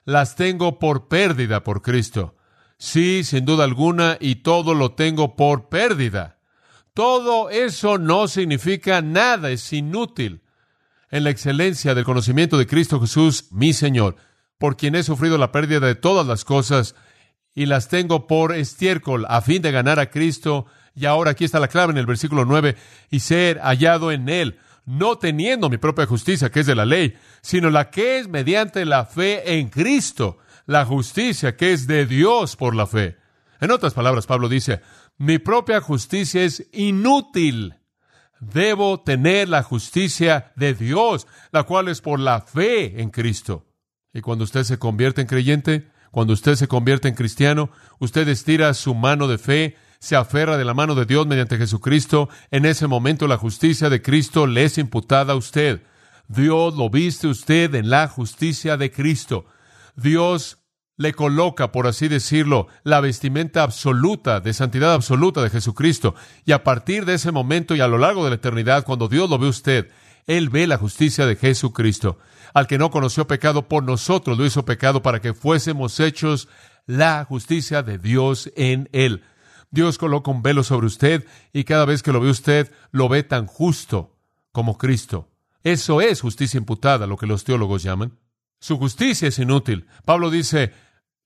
las 0.04 0.36
tengo 0.36 0.78
por 0.78 1.08
pérdida 1.08 1.62
por 1.62 1.82
Cristo. 1.82 2.36
Sí, 2.78 3.24
sin 3.24 3.44
duda 3.44 3.64
alguna, 3.64 4.16
y 4.20 4.36
todo 4.36 4.74
lo 4.74 4.92
tengo 4.92 5.36
por 5.36 5.68
pérdida. 5.68 6.38
Todo 6.94 7.50
eso 7.50 7.98
no 7.98 8.26
significa 8.26 9.02
nada, 9.02 9.50
es 9.50 9.72
inútil. 9.72 10.42
En 11.10 11.24
la 11.24 11.30
excelencia 11.30 11.94
del 11.94 12.04
conocimiento 12.04 12.56
de 12.56 12.66
Cristo 12.66 13.00
Jesús, 13.00 13.48
mi 13.50 13.72
Señor, 13.72 14.16
por 14.60 14.76
quien 14.76 14.94
he 14.94 15.02
sufrido 15.02 15.38
la 15.38 15.52
pérdida 15.52 15.80
de 15.80 15.94
todas 15.94 16.26
las 16.26 16.44
cosas, 16.44 16.94
y 17.54 17.64
las 17.64 17.88
tengo 17.88 18.26
por 18.26 18.54
estiércol 18.54 19.24
a 19.30 19.40
fin 19.40 19.62
de 19.62 19.72
ganar 19.72 19.98
a 19.98 20.10
Cristo. 20.10 20.66
Y 20.94 21.06
ahora 21.06 21.30
aquí 21.30 21.46
está 21.46 21.58
la 21.58 21.68
clave 21.68 21.92
en 21.92 21.96
el 21.96 22.04
versículo 22.04 22.44
9, 22.44 22.76
y 23.10 23.20
ser 23.20 23.58
hallado 23.60 24.12
en 24.12 24.28
Él, 24.28 24.58
no 24.84 25.16
teniendo 25.16 25.70
mi 25.70 25.78
propia 25.78 26.04
justicia, 26.04 26.50
que 26.50 26.60
es 26.60 26.66
de 26.66 26.74
la 26.74 26.84
ley, 26.84 27.16
sino 27.40 27.70
la 27.70 27.88
que 27.88 28.18
es 28.18 28.28
mediante 28.28 28.84
la 28.84 29.06
fe 29.06 29.58
en 29.58 29.70
Cristo, 29.70 30.36
la 30.66 30.84
justicia 30.84 31.56
que 31.56 31.72
es 31.72 31.86
de 31.86 32.04
Dios 32.04 32.54
por 32.56 32.76
la 32.76 32.86
fe. 32.86 33.16
En 33.62 33.70
otras 33.70 33.94
palabras, 33.94 34.26
Pablo 34.26 34.46
dice, 34.46 34.82
mi 35.16 35.38
propia 35.38 35.80
justicia 35.80 36.44
es 36.44 36.68
inútil. 36.72 37.76
Debo 38.40 39.00
tener 39.00 39.48
la 39.48 39.62
justicia 39.62 40.52
de 40.54 40.74
Dios, 40.74 41.26
la 41.50 41.62
cual 41.62 41.88
es 41.88 42.02
por 42.02 42.20
la 42.20 42.42
fe 42.42 43.00
en 43.00 43.08
Cristo. 43.08 43.69
Y 44.12 44.20
cuando 44.20 44.44
usted 44.44 44.64
se 44.64 44.78
convierte 44.78 45.20
en 45.20 45.26
creyente, 45.26 45.88
cuando 46.10 46.32
usted 46.32 46.56
se 46.56 46.68
convierte 46.68 47.08
en 47.08 47.14
cristiano, 47.14 47.70
usted 47.98 48.26
estira 48.28 48.74
su 48.74 48.94
mano 48.94 49.28
de 49.28 49.38
fe, 49.38 49.76
se 50.00 50.16
aferra 50.16 50.56
de 50.56 50.64
la 50.64 50.74
mano 50.74 50.94
de 50.94 51.04
Dios 51.04 51.26
mediante 51.26 51.58
Jesucristo. 51.58 52.28
En 52.50 52.64
ese 52.64 52.86
momento 52.86 53.28
la 53.28 53.36
justicia 53.36 53.88
de 53.88 54.02
Cristo 54.02 54.46
le 54.46 54.64
es 54.64 54.78
imputada 54.78 55.34
a 55.34 55.36
usted. 55.36 55.82
Dios 56.26 56.76
lo 56.76 56.90
viste 56.90 57.28
usted 57.28 57.74
en 57.74 57.90
la 57.90 58.08
justicia 58.08 58.76
de 58.76 58.90
Cristo. 58.90 59.46
Dios 59.94 60.58
le 60.96 61.14
coloca, 61.14 61.72
por 61.72 61.86
así 61.86 62.08
decirlo, 62.08 62.66
la 62.82 63.00
vestimenta 63.00 63.62
absoluta, 63.62 64.40
de 64.40 64.52
santidad 64.52 64.92
absoluta 64.92 65.42
de 65.42 65.50
Jesucristo. 65.50 66.14
Y 66.44 66.52
a 66.52 66.62
partir 66.62 67.04
de 67.04 67.14
ese 67.14 67.32
momento 67.32 67.74
y 67.74 67.80
a 67.80 67.88
lo 67.88 67.98
largo 67.98 68.22
de 68.24 68.30
la 68.30 68.36
eternidad, 68.36 68.84
cuando 68.84 69.08
Dios 69.08 69.30
lo 69.30 69.38
ve 69.38 69.48
usted, 69.48 69.90
Él 70.30 70.48
ve 70.48 70.68
la 70.68 70.78
justicia 70.78 71.26
de 71.26 71.34
Jesucristo 71.34 72.18
al 72.54 72.68
que 72.68 72.78
no 72.78 72.92
conoció 72.92 73.26
pecado 73.26 73.66
por 73.66 73.82
nosotros, 73.82 74.38
lo 74.38 74.46
hizo 74.46 74.64
pecado 74.64 75.02
para 75.02 75.20
que 75.20 75.34
fuésemos 75.34 75.98
hechos 75.98 76.48
la 76.86 77.24
justicia 77.24 77.82
de 77.82 77.98
Dios 77.98 78.48
en 78.54 78.88
él. 78.92 79.24
Dios 79.72 79.98
coloca 79.98 80.30
un 80.30 80.42
velo 80.42 80.62
sobre 80.62 80.86
usted 80.86 81.26
y 81.52 81.64
cada 81.64 81.84
vez 81.84 82.04
que 82.04 82.12
lo 82.12 82.20
ve 82.20 82.30
usted, 82.30 82.72
lo 82.92 83.08
ve 83.08 83.24
tan 83.24 83.46
justo 83.46 84.16
como 84.52 84.78
Cristo. 84.78 85.28
Eso 85.64 86.00
es 86.00 86.20
justicia 86.20 86.58
imputada, 86.58 87.08
lo 87.08 87.16
que 87.16 87.26
los 87.26 87.42
teólogos 87.42 87.82
llaman. 87.82 88.16
Su 88.60 88.78
justicia 88.78 89.26
es 89.26 89.38
inútil. 89.40 89.88
Pablo 90.04 90.30
dice, 90.30 90.72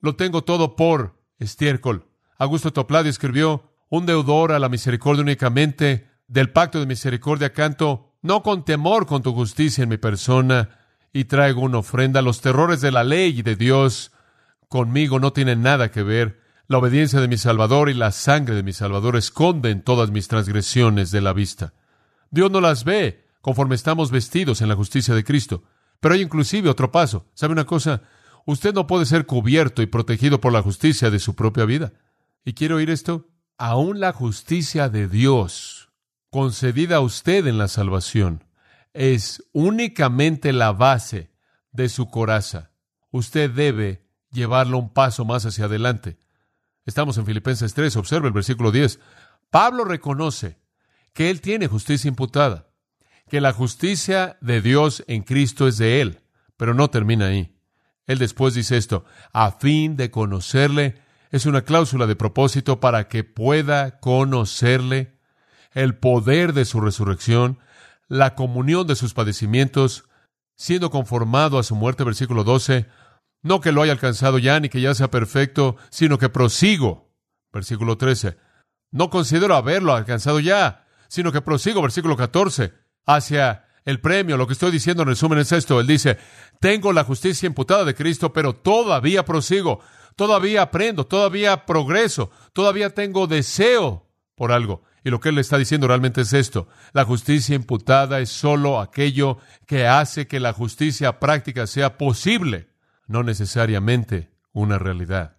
lo 0.00 0.16
tengo 0.16 0.44
todo 0.44 0.76
por 0.76 1.23
estiércol. 1.38 2.08
Augusto 2.38 2.73
Topladi 2.73 3.11
escribió, 3.11 3.70
un 3.90 4.06
deudor 4.06 4.52
a 4.52 4.58
la 4.58 4.70
misericordia 4.70 5.23
únicamente, 5.23 6.08
del 6.26 6.50
pacto 6.50 6.80
de 6.80 6.87
misericordia 6.87 7.52
canto, 7.52 8.13
no 8.25 8.43
con 8.43 8.64
temor 8.64 9.04
con 9.04 9.23
tu 9.23 9.35
justicia 9.35 9.83
en 9.83 9.90
mi 9.90 9.99
persona, 9.99 10.71
y 11.12 11.26
traigo 11.26 11.61
una 11.61 11.78
ofrenda. 11.78 12.23
Los 12.23 12.40
terrores 12.40 12.81
de 12.81 12.90
la 12.90 13.04
ley 13.04 13.38
y 13.38 13.43
de 13.43 13.54
Dios 13.54 14.12
conmigo 14.69 15.21
no 15.21 15.35
tienen 15.35 15.61
nada 15.61 15.90
que 15.90 16.02
ver. 16.02 16.40
La 16.66 16.78
obediencia 16.78 17.21
de 17.21 17.28
mi 17.28 17.37
Salvador 17.37 17.90
y 17.90 17.95
la 17.95 18.12
sangre 18.12 18.54
de 18.54 18.62
mi 18.62 18.73
Salvador 18.73 19.16
esconden 19.16 19.83
todas 19.83 20.11
mis 20.11 20.26
transgresiones 20.26 21.11
de 21.11 21.21
la 21.21 21.35
vista. 21.35 21.75
Dios 22.31 22.50
no 22.50 22.62
las 22.62 22.85
ve 22.85 23.26
conforme 23.43 23.75
estamos 23.75 24.11
vestidos 24.11 24.62
en 24.62 24.71
la 24.71 24.75
justicia 24.75 25.14
de 25.14 25.23
Cristo. 25.23 25.62
Pero 26.00 26.14
hay 26.14 26.23
inclusive 26.23 26.71
otro 26.71 26.90
paso. 26.90 27.26
¿Sabe 27.35 27.52
una 27.52 27.66
cosa? 27.66 28.02
Usted 28.47 28.73
no 28.73 28.87
puede 28.87 29.04
ser 29.04 29.26
cubierto 29.26 29.83
y 29.83 29.87
protegido 29.87 30.40
por 30.40 30.52
la 30.52 30.62
justicia 30.62 31.11
de 31.11 31.19
su 31.19 31.35
propia 31.35 31.66
vida. 31.66 31.93
¿Y 32.43 32.54
quiere 32.54 32.73
oír 32.73 32.88
esto? 32.88 33.28
Aún 33.59 34.00
la 34.00 34.14
justicia 34.14 34.88
de 34.88 35.09
Dios, 35.09 35.74
concedida 36.35 36.97
a 36.97 37.00
usted 37.00 37.47
en 37.47 37.59
la 37.59 37.69
salvación, 37.69 38.43
es 38.93 39.45
únicamente 39.53 40.53
la 40.53 40.73
base 40.73 41.31
de 41.71 41.88
su 41.88 42.11
coraza. 42.11 42.73
Usted 43.12 43.49
debe 43.53 44.09
llevarlo 44.33 44.79
un 44.79 44.93
paso 44.93 45.25
más 45.25 45.47
hacia 45.47 45.67
adelante. 45.67 46.19
Estamos 46.87 47.19
en 47.19 47.26
Filipenses 47.26 47.73
3, 47.73 47.95
observe 47.95 48.26
el 48.26 48.35
versículo 48.35 48.73
10. 48.73 48.99
Pablo 49.49 49.85
reconoce 49.85 50.59
que 51.12 51.31
él 51.31 51.41
tiene 51.41 51.69
justicia 51.69 52.09
imputada, 52.09 52.67
que 53.29 53.41
la 53.41 53.53
justicia 53.53 54.37
de 54.41 54.61
Dios 54.61 55.05
en 55.07 55.23
Cristo 55.23 55.69
es 55.69 55.79
de 55.79 56.00
él, 56.00 56.25
pero 56.57 56.75
no 56.75 56.91
termina 56.91 57.26
ahí. 57.26 57.57
Él 58.09 58.19
después 58.19 58.55
dice 58.55 58.76
esto, 58.76 59.05
a 59.33 59.53
fin 59.53 59.97
de 59.97 60.11
conocerle, 60.11 61.00
es 61.31 61.47
una 61.47 61.62
cláusula 61.62 62.09
de 62.09 62.17
propósito 62.17 62.81
para 62.81 63.07
que 63.07 63.23
pueda 63.23 64.00
conocerle 64.00 65.13
el 65.75 65.97
poder 65.97 66.52
de 66.52 66.64
su 66.64 66.81
resurrección, 66.81 67.59
la 68.09 68.35
comunión 68.35 68.87
de 68.87 68.97
sus 68.97 69.12
padecimientos, 69.12 70.09
siendo 70.57 70.90
conformado 70.90 71.59
a 71.59 71.62
su 71.62 71.75
muerte, 71.75 72.04
versículo 72.04 72.45
12, 72.45 72.87
no 73.43 73.61
que 73.61 73.73
lo 73.73 73.83
haya 73.83 73.93
alcanzado 73.93 74.38
ya 74.38 74.59
ni 74.61 74.69
que 74.69 74.81
ya 74.81 74.95
sea 74.95 75.11
perfecto, 75.11 75.76
sino 75.90 76.16
que 76.16 76.28
prosigo, 76.28 77.12
versículo 77.52 77.99
13. 77.99 78.38
No 78.90 79.11
considero 79.11 79.54
haberlo 79.57 79.93
alcanzado 79.93 80.40
ya, 80.40 80.87
sino 81.09 81.33
que 81.33 81.43
prosigo, 81.43 81.83
versículo 81.83 82.16
14, 82.16 82.73
hacia 83.04 83.66
el 83.85 84.00
premio. 84.00 84.37
Lo 84.37 84.47
que 84.47 84.52
estoy 84.54 84.71
diciendo 84.71 85.02
en 85.02 85.09
resumen 85.09 85.38
es 85.38 85.52
esto. 85.52 85.81
Él 85.81 85.87
dice, 85.87 86.19
tengo 86.61 86.93
la 86.93 87.04
justicia 87.04 87.47
imputada 87.47 87.85
de 87.85 87.95
Cristo, 87.95 88.33
pero 88.33 88.54
todavía 88.54 89.25
prosigo, 89.25 89.81
todavía 90.16 90.62
aprendo, 90.62 91.07
todavía 91.07 91.66
progreso, 91.66 92.31
todavía 92.52 92.90
tengo 92.90 93.26
deseo 93.26 94.09
por 94.37 94.52
algo. 94.52 94.85
Y 95.04 95.11
lo 95.11 95.20
que 95.20 95.28
él 95.28 95.34
le 95.34 95.42
está 95.42 95.58
diciendo 95.58 95.87
realmente 95.87 96.23
es 96.23 96.32
esto. 96.32 96.66
La 96.94 97.04
justicia 97.04 97.54
imputada 97.54 98.20
es 98.20 98.30
solo 98.30 98.80
aquello 98.80 99.37
que 99.66 99.87
hace 99.87 100.26
que 100.26 100.40
la 100.40 100.54
justicia 100.54 101.20
práctica 101.20 101.66
sea 101.66 101.99
posible, 101.99 102.70
no 103.06 103.23
necesariamente 103.23 104.32
una 104.52 104.78
realidad. 104.78 105.37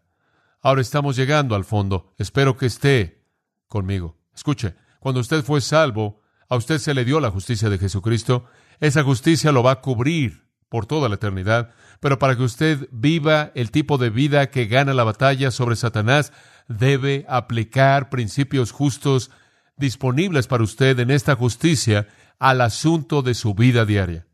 Ahora 0.62 0.82
estamos 0.82 1.16
llegando 1.16 1.56
al 1.56 1.66
fondo. 1.66 2.14
Espero 2.18 2.58
que 2.58 2.68
esté 2.68 3.26
conmigo. 3.68 4.20
Escuche, 4.36 4.76
cuando 5.00 5.20
usted 5.20 5.44
fue 5.44 5.62
salvo, 5.62 6.22
a 6.48 6.58
usted 6.58 6.78
se 6.78 6.94
le 6.94 7.04
dio 7.04 7.20
la 7.20 7.32
justicia 7.32 7.70
de 7.70 7.80
Jesucristo. 7.80 8.46
Esa 8.80 9.04
justicia 9.04 9.52
lo 9.52 9.64
va 9.64 9.72
a 9.72 9.82
cubrir 9.82 10.46
por 10.70 10.86
toda 10.86 11.10
la 11.10 11.16
eternidad. 11.16 11.72
Pero 12.02 12.20
para 12.20 12.36
que 12.36 12.44
usted 12.44 12.88
viva 12.92 13.52
el 13.56 13.72
tipo 13.72 13.98
de 13.98 14.12
vida 14.12 14.52
que 14.52 14.68
gana 14.68 14.94
la 14.94 15.04
batalla 15.04 15.50
sobre 15.50 15.76
Satanás, 15.76 16.34
debe 16.68 17.26
aplicar 17.28 18.10
principios 18.10 18.72
justos 18.72 19.32
disponibles 19.78 20.48
para 20.48 20.64
usted 20.64 21.00
en 21.00 21.12
esta 21.12 21.36
justicia 21.36 22.08
al 22.40 22.62
asunto 22.62 23.22
de 23.22 23.34
su 23.34 23.54
vida 23.54 23.86
diaria. 23.86 24.28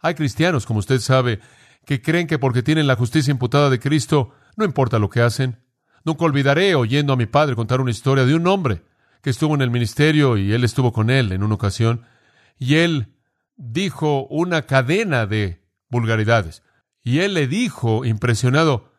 Hay 0.00 0.14
cristianos, 0.14 0.66
como 0.66 0.80
usted 0.80 1.00
sabe, 1.00 1.40
que 1.84 2.02
creen 2.02 2.26
que 2.26 2.38
porque 2.38 2.62
tienen 2.62 2.86
la 2.86 2.96
justicia 2.96 3.30
imputada 3.30 3.70
de 3.70 3.80
Cristo, 3.80 4.32
no 4.56 4.64
importa 4.64 4.98
lo 4.98 5.08
que 5.08 5.22
hacen. 5.22 5.64
Nunca 6.04 6.24
olvidaré 6.24 6.74
oyendo 6.74 7.12
a 7.12 7.16
mi 7.16 7.26
padre 7.26 7.56
contar 7.56 7.80
una 7.80 7.90
historia 7.90 8.24
de 8.24 8.34
un 8.34 8.46
hombre 8.46 8.82
que 9.22 9.30
estuvo 9.30 9.54
en 9.54 9.62
el 9.62 9.70
ministerio 9.70 10.36
y 10.36 10.52
él 10.52 10.64
estuvo 10.64 10.92
con 10.92 11.10
él 11.10 11.32
en 11.32 11.42
una 11.42 11.54
ocasión, 11.54 12.06
y 12.58 12.76
él 12.76 13.16
dijo 13.56 14.26
una 14.26 14.62
cadena 14.62 15.26
de 15.26 15.66
vulgaridades. 15.88 16.62
Y 17.02 17.20
él 17.20 17.34
le 17.34 17.46
dijo, 17.46 18.04
impresionado, 18.04 18.92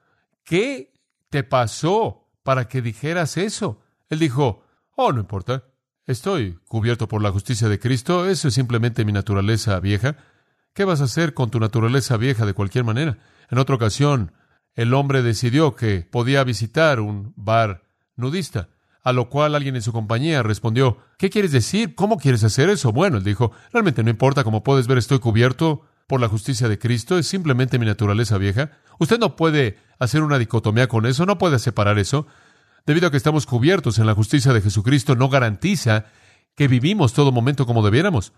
¿qué 0.43 0.93
te 1.29 1.43
pasó 1.43 2.29
para 2.43 2.67
que 2.67 2.81
dijeras 2.81 3.37
eso? 3.37 3.81
Él 4.09 4.19
dijo, 4.19 4.65
oh, 4.95 5.11
no 5.13 5.19
importa, 5.19 5.63
estoy 6.11 6.57
cubierto 6.67 7.07
por 7.07 7.21
la 7.21 7.31
justicia 7.31 7.69
de 7.69 7.77
Cristo, 7.77 8.27
eso 8.27 8.47
es 8.47 8.53
simplemente 8.55 9.05
mi 9.05 9.11
naturaleza 9.11 9.79
vieja. 9.79 10.17
¿Qué 10.73 10.83
vas 10.83 11.01
a 11.01 11.03
hacer 11.03 11.35
con 11.35 11.51
tu 11.51 11.59
naturaleza 11.59 12.17
vieja 12.17 12.47
de 12.47 12.53
cualquier 12.53 12.83
manera? 12.83 13.19
En 13.51 13.59
otra 13.59 13.75
ocasión, 13.75 14.31
el 14.73 14.95
hombre 14.95 15.21
decidió 15.21 15.75
que 15.75 16.01
podía 16.01 16.43
visitar 16.43 16.99
un 16.99 17.33
bar 17.35 17.83
nudista. 18.15 18.69
A 19.03 19.13
lo 19.13 19.29
cual 19.29 19.53
alguien 19.53 19.75
en 19.75 19.83
su 19.83 19.93
compañía 19.93 20.41
respondió, 20.41 20.97
¿qué 21.19 21.29
quieres 21.29 21.51
decir? 21.51 21.93
¿Cómo 21.93 22.17
quieres 22.17 22.43
hacer 22.43 22.69
eso? 22.69 22.91
Bueno, 22.91 23.17
él 23.17 23.23
dijo, 23.23 23.51
realmente 23.71 24.03
no 24.03 24.09
importa, 24.09 24.43
como 24.43 24.63
puedes 24.63 24.87
ver, 24.87 24.97
estoy 24.97 25.19
cubierto 25.19 25.83
por 26.07 26.19
la 26.19 26.27
justicia 26.27 26.67
de 26.67 26.79
Cristo, 26.79 27.19
es 27.19 27.27
simplemente 27.27 27.77
mi 27.77 27.85
naturaleza 27.85 28.39
vieja. 28.39 28.71
Usted 28.97 29.19
no 29.19 29.35
puede 29.35 29.77
hacer 29.99 30.23
una 30.23 30.39
dicotomía 30.39 30.87
con 30.87 31.05
eso, 31.05 31.27
no 31.27 31.37
puede 31.37 31.59
separar 31.59 31.99
eso. 31.99 32.25
Debido 32.85 33.07
a 33.07 33.11
que 33.11 33.17
estamos 33.17 33.45
cubiertos 33.45 33.99
en 33.99 34.05
la 34.05 34.15
justicia 34.15 34.53
de 34.53 34.61
Jesucristo, 34.61 35.15
no 35.15 35.29
garantiza 35.29 36.05
que 36.55 36.67
vivimos 36.67 37.13
todo 37.13 37.31
momento 37.31 37.65
como 37.65 37.83
debiéramos. 37.83 38.33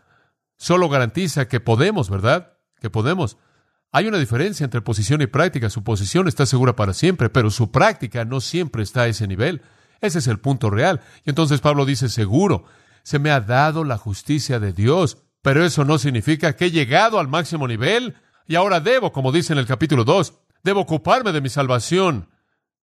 Solo 0.57 0.89
garantiza 0.89 1.47
que 1.47 1.59
podemos, 1.59 2.09
¿verdad? 2.09 2.53
Que 2.79 2.89
podemos. 2.89 3.37
Hay 3.91 4.07
una 4.07 4.17
diferencia 4.17 4.63
entre 4.63 4.81
posición 4.81 5.21
y 5.21 5.27
práctica. 5.27 5.69
Su 5.69 5.83
posición 5.83 6.27
está 6.27 6.45
segura 6.45 6.75
para 6.75 6.93
siempre, 6.93 7.29
pero 7.29 7.49
su 7.49 7.71
práctica 7.71 8.25
no 8.25 8.39
siempre 8.39 8.83
está 8.83 9.01
a 9.01 9.07
ese 9.07 9.27
nivel. 9.27 9.61
Ese 10.01 10.19
es 10.19 10.27
el 10.27 10.39
punto 10.39 10.69
real. 10.69 11.01
Y 11.25 11.29
entonces 11.29 11.61
Pablo 11.61 11.85
dice, 11.85 12.09
seguro, 12.09 12.65
se 13.03 13.19
me 13.19 13.31
ha 13.31 13.41
dado 13.41 13.83
la 13.83 13.97
justicia 13.97 14.59
de 14.59 14.73
Dios, 14.73 15.17
pero 15.41 15.65
eso 15.65 15.85
no 15.85 15.97
significa 15.97 16.55
que 16.55 16.65
he 16.65 16.71
llegado 16.71 17.19
al 17.19 17.27
máximo 17.27 17.67
nivel 17.67 18.15
y 18.47 18.55
ahora 18.55 18.79
debo, 18.79 19.11
como 19.11 19.31
dice 19.31 19.53
en 19.53 19.59
el 19.59 19.65
capítulo 19.65 20.03
2, 20.03 20.33
debo 20.63 20.81
ocuparme 20.81 21.31
de 21.31 21.41
mi 21.41 21.49
salvación 21.49 22.29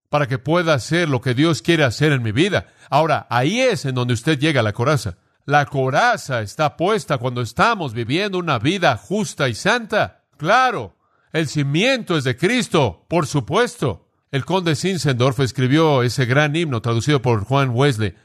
para 0.10 0.28
que 0.28 0.40
pueda 0.40 0.74
hacer 0.74 1.10
lo 1.10 1.22
que 1.22 1.34
Dios 1.34 1.62
quiere 1.62 1.84
hacer 1.84 2.12
en 2.12 2.24
mi 2.24 2.32
vida. 2.32 2.68
Ahora, 2.90 3.28
ahí 3.30 3.60
es 3.60 3.86
en 3.86 3.96
donde 3.96 4.14
usted 4.14 4.40
llega 4.40 4.62
a 4.62 4.64
la 4.64 4.74
coraza. 4.74 5.18
La 5.46 5.66
coraza 5.66 6.42
está 6.42 6.76
puesta 6.76 7.18
cuando 7.18 7.42
estamos 7.42 7.94
viviendo 7.94 8.38
una 8.38 8.60
vida 8.60 8.98
justa 8.98 9.48
y 9.48 9.56
santa. 9.56 10.26
Claro, 10.38 10.98
el 11.32 11.48
cimiento 11.48 12.18
es 12.18 12.24
de 12.24 12.36
Cristo, 12.36 13.06
por 13.08 13.28
supuesto. 13.28 14.10
El 14.32 14.44
conde 14.44 14.76
Zinzendorf 14.76 15.40
escribió 15.40 16.04
ese 16.04 16.26
gran 16.26 16.56
himno 16.56 16.82
traducido 16.82 17.22
por 17.22 17.46
Juan 17.46 17.70
Wesley. 17.74 18.16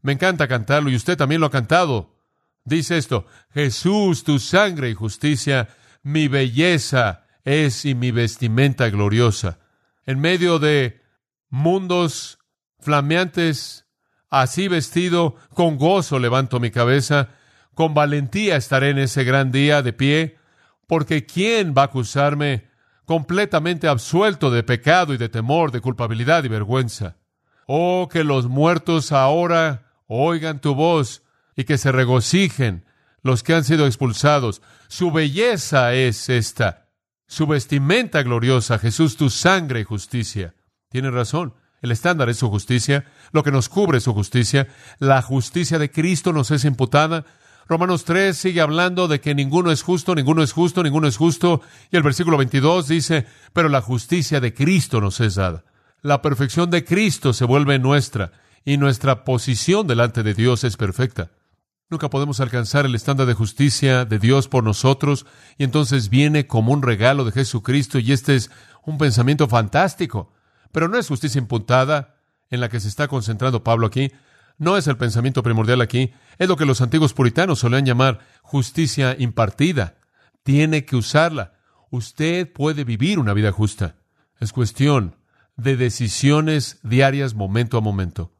Me 0.00 0.12
encanta 0.12 0.48
cantarlo 0.48 0.88
y 0.88 0.96
usted 0.96 1.16
también 1.16 1.40
lo 1.40 1.48
ha 1.48 1.50
cantado. 1.50 2.16
Dice 2.64 2.96
esto, 2.96 3.26
Jesús, 3.52 4.24
tu 4.24 4.38
sangre 4.38 4.88
y 4.88 4.94
justicia, 4.94 5.68
mi 6.02 6.28
belleza 6.28 7.26
es 7.44 7.84
y 7.84 7.94
mi 7.94 8.12
vestimenta 8.12 8.88
gloriosa. 8.88 9.58
En 10.06 10.20
medio 10.20 10.58
de 10.58 11.01
mundos 11.52 12.40
flameantes, 12.80 13.86
así 14.28 14.66
vestido, 14.66 15.36
con 15.54 15.76
gozo 15.76 16.18
levanto 16.18 16.58
mi 16.58 16.72
cabeza, 16.72 17.28
con 17.74 17.94
valentía 17.94 18.56
estaré 18.56 18.90
en 18.90 18.98
ese 18.98 19.22
gran 19.22 19.52
día 19.52 19.82
de 19.82 19.92
pie, 19.92 20.38
porque 20.88 21.26
¿quién 21.26 21.74
va 21.76 21.82
a 21.82 21.84
acusarme? 21.84 22.72
completamente 23.04 23.88
absuelto 23.88 24.50
de 24.50 24.62
pecado 24.62 25.12
y 25.12 25.18
de 25.18 25.28
temor, 25.28 25.70
de 25.70 25.80
culpabilidad 25.80 26.44
y 26.44 26.48
vergüenza. 26.48 27.16
Oh, 27.66 28.08
que 28.10 28.24
los 28.24 28.46
muertos 28.46 29.12
ahora 29.12 29.92
oigan 30.06 30.60
tu 30.60 30.74
voz 30.74 31.22
y 31.56 31.64
que 31.64 31.78
se 31.78 31.92
regocijen 31.92 32.84
los 33.22 33.42
que 33.42 33.54
han 33.54 33.64
sido 33.64 33.86
expulsados. 33.86 34.62
Su 34.88 35.12
belleza 35.12 35.92
es 35.94 36.28
esta, 36.28 36.88
su 37.26 37.46
vestimenta 37.46 38.22
gloriosa, 38.22 38.78
Jesús, 38.78 39.16
tu 39.16 39.30
sangre 39.30 39.80
y 39.80 39.84
justicia. 39.84 40.54
Tiene 40.92 41.10
razón. 41.10 41.54
El 41.80 41.90
estándar 41.90 42.28
es 42.28 42.36
su 42.36 42.48
justicia, 42.48 43.06
lo 43.32 43.42
que 43.42 43.50
nos 43.50 43.68
cubre 43.68 43.98
es 43.98 44.04
su 44.04 44.14
justicia. 44.14 44.68
La 45.00 45.20
justicia 45.20 45.80
de 45.80 45.90
Cristo 45.90 46.32
nos 46.32 46.52
es 46.52 46.64
imputada, 46.64 47.24
Romanos 47.68 48.04
3 48.04 48.36
sigue 48.36 48.60
hablando 48.60 49.08
de 49.08 49.20
que 49.20 49.34
ninguno 49.34 49.70
es 49.70 49.82
justo, 49.82 50.14
ninguno 50.14 50.42
es 50.42 50.52
justo, 50.52 50.82
ninguno 50.82 51.06
es 51.06 51.16
justo. 51.16 51.62
Y 51.90 51.96
el 51.96 52.02
versículo 52.02 52.36
22 52.36 52.88
dice, 52.88 53.26
pero 53.52 53.68
la 53.68 53.80
justicia 53.80 54.40
de 54.40 54.52
Cristo 54.52 55.00
nos 55.00 55.20
es 55.20 55.36
dada. 55.36 55.64
La 56.02 56.20
perfección 56.20 56.70
de 56.70 56.84
Cristo 56.84 57.32
se 57.32 57.44
vuelve 57.44 57.78
nuestra 57.78 58.32
y 58.64 58.76
nuestra 58.76 59.24
posición 59.24 59.86
delante 59.86 60.22
de 60.22 60.34
Dios 60.34 60.64
es 60.64 60.76
perfecta. 60.76 61.30
Nunca 61.88 62.10
podemos 62.10 62.40
alcanzar 62.40 62.86
el 62.86 62.94
estándar 62.94 63.26
de 63.26 63.34
justicia 63.34 64.04
de 64.04 64.18
Dios 64.18 64.48
por 64.48 64.64
nosotros 64.64 65.26
y 65.58 65.64
entonces 65.64 66.08
viene 66.08 66.46
como 66.46 66.72
un 66.72 66.82
regalo 66.82 67.24
de 67.24 67.32
Jesucristo 67.32 67.98
y 67.98 68.12
este 68.12 68.34
es 68.34 68.50
un 68.84 68.98
pensamiento 68.98 69.46
fantástico. 69.46 70.32
Pero 70.72 70.88
no 70.88 70.98
es 70.98 71.08
justicia 71.08 71.38
imputada 71.38 72.16
en 72.50 72.60
la 72.60 72.68
que 72.68 72.80
se 72.80 72.88
está 72.88 73.08
concentrando 73.08 73.62
Pablo 73.62 73.86
aquí, 73.86 74.10
no 74.58 74.76
es 74.76 74.86
el 74.86 74.96
pensamiento 74.96 75.42
primordial 75.42 75.80
aquí, 75.80 76.12
es 76.38 76.48
lo 76.48 76.56
que 76.56 76.66
los 76.66 76.80
antiguos 76.80 77.14
puritanos 77.14 77.60
solían 77.60 77.86
llamar 77.86 78.20
justicia 78.42 79.16
impartida. 79.18 79.96
Tiene 80.42 80.84
que 80.84 80.96
usarla. 80.96 81.54
Usted 81.90 82.52
puede 82.52 82.84
vivir 82.84 83.18
una 83.18 83.34
vida 83.34 83.52
justa. 83.52 83.96
Es 84.38 84.52
cuestión 84.52 85.16
de 85.56 85.76
decisiones 85.76 86.78
diarias 86.82 87.34
momento 87.34 87.78
a 87.78 87.80
momento. 87.80 88.32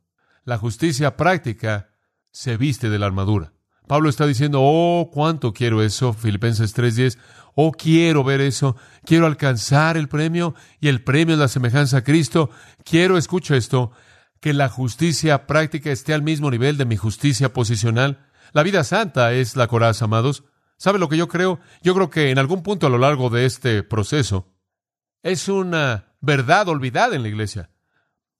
La 0.44 0.58
justicia 0.58 1.16
práctica 1.16 1.90
se 2.30 2.56
viste 2.56 2.90
de 2.90 2.98
la 2.98 3.06
armadura. 3.06 3.52
Pablo 3.92 4.08
está 4.08 4.26
diciendo, 4.26 4.60
oh, 4.62 5.10
cuánto 5.12 5.52
quiero 5.52 5.82
eso, 5.82 6.14
Filipenses 6.14 6.74
3:10, 6.74 7.18
oh, 7.54 7.72
quiero 7.72 8.24
ver 8.24 8.40
eso, 8.40 8.74
quiero 9.04 9.26
alcanzar 9.26 9.98
el 9.98 10.08
premio 10.08 10.54
y 10.80 10.88
el 10.88 11.04
premio 11.04 11.34
es 11.34 11.38
la 11.38 11.46
semejanza 11.46 11.98
a 11.98 12.02
Cristo, 12.02 12.48
quiero, 12.86 13.18
escucha 13.18 13.54
esto, 13.54 13.92
que 14.40 14.54
la 14.54 14.70
justicia 14.70 15.46
práctica 15.46 15.90
esté 15.90 16.14
al 16.14 16.22
mismo 16.22 16.50
nivel 16.50 16.78
de 16.78 16.86
mi 16.86 16.96
justicia 16.96 17.52
posicional. 17.52 18.26
La 18.54 18.62
vida 18.62 18.82
santa 18.82 19.34
es 19.34 19.56
la 19.56 19.66
coraza, 19.66 20.06
amados. 20.06 20.44
¿Sabe 20.78 20.98
lo 20.98 21.10
que 21.10 21.18
yo 21.18 21.28
creo? 21.28 21.60
Yo 21.82 21.94
creo 21.94 22.08
que 22.08 22.30
en 22.30 22.38
algún 22.38 22.62
punto 22.62 22.86
a 22.86 22.90
lo 22.90 22.96
largo 22.96 23.28
de 23.28 23.44
este 23.44 23.82
proceso 23.82 24.54
es 25.22 25.48
una 25.48 26.14
verdad 26.22 26.66
olvidada 26.70 27.14
en 27.14 27.20
la 27.20 27.28
iglesia. 27.28 27.68